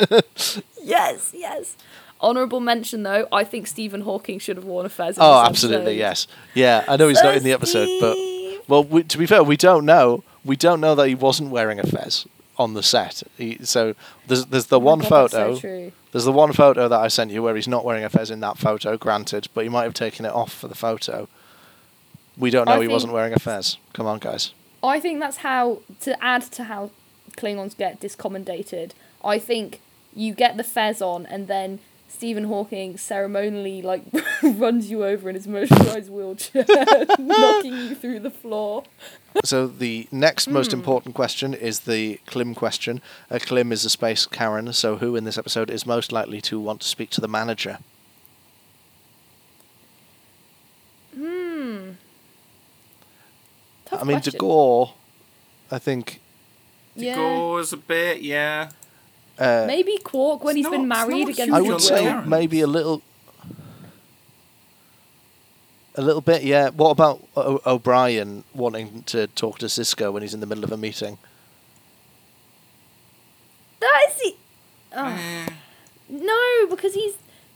[0.82, 1.76] Yes, yes.
[2.20, 5.16] Honourable mention though, I think Stephen Hawking should have worn a fez.
[5.20, 6.84] oh, absolutely, yes, yeah.
[6.88, 8.16] I know he's not in the episode, but
[8.68, 10.24] well, we, to be fair, we don't know.
[10.44, 12.26] We don't know that he wasn't wearing a fez
[12.58, 13.22] on the set.
[13.36, 13.94] He, so
[14.26, 15.54] there's there's the Oh one God, photo.
[15.54, 15.92] So.
[16.12, 18.40] There's the one photo that I sent you where he's not wearing a fez in
[18.40, 21.28] that photo, granted, but he might have taken it off for the photo.
[22.36, 23.76] We don't know I he wasn't wearing a fez.
[23.92, 24.52] Come on, guys.
[24.82, 26.90] I think that's how to add to how
[27.36, 28.92] Klingons get discommendated.
[29.24, 29.80] I think
[30.14, 34.02] you get the fez on, and then Stephen Hawking ceremonially like
[34.42, 36.64] runs you over in his motorized wheelchair,
[37.18, 38.84] knocking you through the floor.
[39.44, 40.78] So the next most Hmm.
[40.78, 43.00] important question is the Klim question.
[43.30, 46.58] Uh, Klim is a space Karen, so who in this episode is most likely to
[46.58, 47.78] want to speak to the manager?
[51.14, 51.90] Hmm.
[53.86, 54.34] Tough I mean, question.
[54.38, 54.92] D'Ghor,
[55.70, 56.20] I think.
[56.94, 57.14] Yeah.
[57.16, 58.70] Gore is a bit, yeah.
[59.38, 62.10] Uh, Maybe Quark when It's he's been married not against I would say will.
[62.10, 62.28] Karen.
[62.28, 63.02] maybe a little.
[65.94, 66.70] A little bit, yeah.
[66.70, 70.70] What about o- O'Brien wanting to talk to Sisko when he's in the middle of
[70.72, 71.18] a meeting?
[73.80, 74.36] That is the.
[74.96, 75.46] Oh.
[76.08, 77.14] No, because he's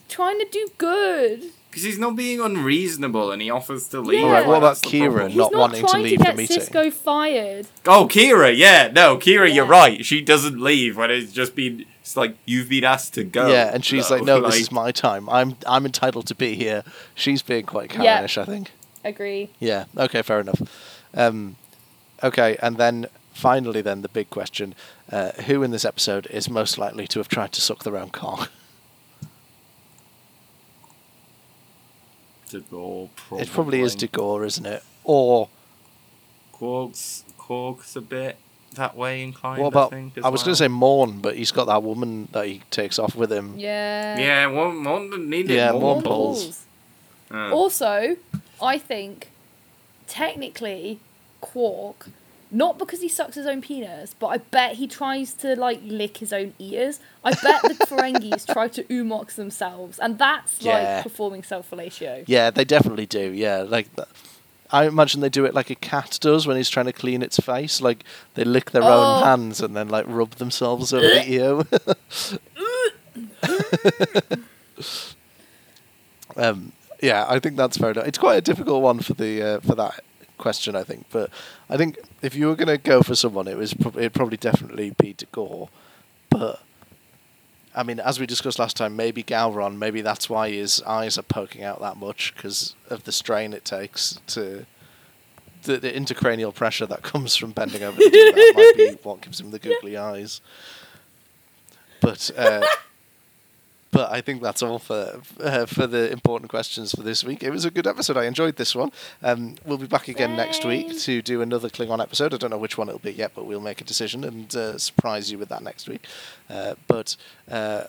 [0.09, 1.45] trying to do good.
[1.73, 4.21] Because he's not being unreasonable and he offers to leave.
[4.21, 4.27] Yeah.
[4.27, 5.21] All right, what about That's the problem.
[5.23, 6.59] Kira He's not not, wanting to trying leave to the get meeting?
[6.59, 7.67] Sisko fired.
[7.87, 8.91] Oh, Kira, yeah.
[8.93, 10.05] No, Kira, you're right.
[10.05, 11.87] She doesn't leave when it's just been.
[12.03, 13.51] It's like, you've been asked to go.
[13.51, 14.17] Yeah, and she's though.
[14.17, 15.31] like, "No, this is my time.
[15.31, 18.21] I'm I'm entitled to be here." She's being quite Yeah.
[18.23, 18.73] I think.
[19.03, 19.49] Agree.
[19.59, 19.87] Yeah.
[19.97, 20.21] Okay.
[20.21, 20.61] Fair enough.
[21.15, 21.57] Um,
[22.23, 24.75] okay, and then finally, then the big question:
[25.11, 28.11] uh, Who in this episode is most likely to have tried to suck their own
[28.11, 28.51] cock?
[32.53, 34.83] D'Ghor, It probably is D'Ghor, isn't it?
[35.05, 35.49] Or
[36.53, 38.37] Quark's, Quark's a bit
[38.75, 39.61] that way inclined.
[39.63, 39.93] what about?
[39.93, 42.47] I, think, as I was going to say Morn, but he's got that woman that
[42.47, 43.55] he takes off with him.
[43.59, 44.19] Yeah.
[44.19, 46.45] Yeah, one, one needed Yeah, more more More balls.
[46.45, 46.65] balls.
[47.31, 48.17] Uh, Also,
[48.63, 49.29] I think
[50.07, 51.01] technically
[51.41, 52.09] Quark,
[52.55, 56.19] not because he sucks his own penis, but I bet he tries to like lick
[56.19, 57.01] his own ears.
[57.25, 60.97] I bet the Ferengis try to oo-mox themselves, and that's Yeah.
[60.97, 62.25] like performing self fellatio.
[62.27, 63.33] Yeah, they definitely do.
[63.33, 64.07] Yeah, like th-
[64.71, 67.39] I imagine they do it like a cat does when he's trying to clean its
[67.39, 67.81] face.
[67.81, 68.89] Like they lick their Oh.
[69.17, 71.63] own hands and then like rub themselves over the ear.
[76.37, 76.73] um,
[77.03, 78.07] yeah, I think that's fair enough.
[78.07, 80.01] It's quite a difficult one for the uh, for that
[80.43, 81.07] question, I think.
[81.11, 81.31] But
[81.71, 84.37] I think if you were going to go for someone, it was prob- it'd probably
[84.37, 85.69] definitely be D'Ghor.
[86.29, 86.61] But
[87.75, 91.23] I mean, as we discussed last time, maybe Gowron, maybe that's why his eyes are
[91.23, 94.67] poking out that much because of the strain it takes to.
[95.63, 99.21] The, the intercranial pressure that comes from bending over to do that might be what
[99.21, 100.41] gives him the googly eyes.
[102.01, 102.67] But uh,
[103.93, 107.43] but I think that's all for uh, for the important questions for this week.
[107.43, 108.17] It was a good episode.
[108.17, 108.91] I enjoyed this one.
[109.23, 112.35] Um, we'll be back again next week to do another Klingon episode.
[112.35, 114.79] I don't know which one it'll be yet, but we'll make a decision and uh,
[114.79, 116.07] surprise you with that next week.
[116.51, 117.17] Uh, but
[117.51, 117.85] uh,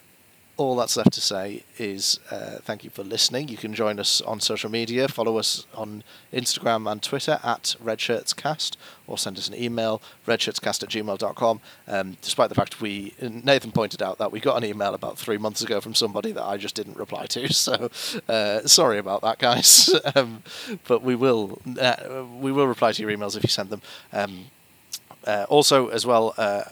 [0.55, 3.47] all that's left to say is uh, thank you for listening.
[3.47, 5.07] You can join us on social media.
[5.07, 8.77] Follow us on Instagram and Twitter at RedShirtsCast
[9.07, 11.61] or send us an email, redshirtscast at gmail.com.
[11.87, 15.37] Um, despite the fact we, Nathan pointed out that we got an email about three
[15.37, 17.43] months ago from somebody that I just didn't reply to.
[17.63, 17.89] So
[18.27, 19.93] uh, sorry about that, guys.
[20.15, 20.43] um,
[20.85, 23.81] but we will, uh, we will reply to your emails if you send them.
[24.11, 24.45] Um,
[25.25, 26.63] uh, also, as well, uh,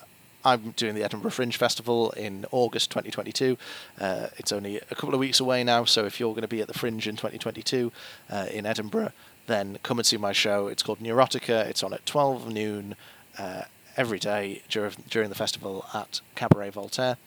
[0.43, 3.57] I'm doing the Edinburgh Fringe Festival in August 2022.
[3.99, 6.61] Uh, it's only a couple of weeks away now, so if you're going to be
[6.61, 7.91] at the Fringe in 2022
[8.29, 9.11] uh, in Edinburgh,
[9.47, 10.67] then come and see my show.
[10.67, 11.65] It's called Neurotica.
[11.65, 12.95] It's on at 12 noon
[13.37, 13.63] uh,
[13.97, 17.17] every day during, during the festival at Cabaret Voltaire.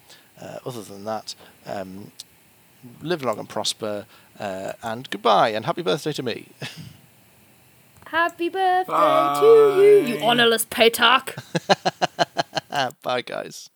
[0.41, 1.35] Uh, other than that,
[1.67, 2.11] um,
[3.01, 4.07] live long and prosper,
[4.41, 6.49] uh, and goodbye, and happy birthday to me.
[8.07, 11.43] Happy birthday to you, you honourless honorless p'takh.
[12.75, 13.70] Ah, bye, guys.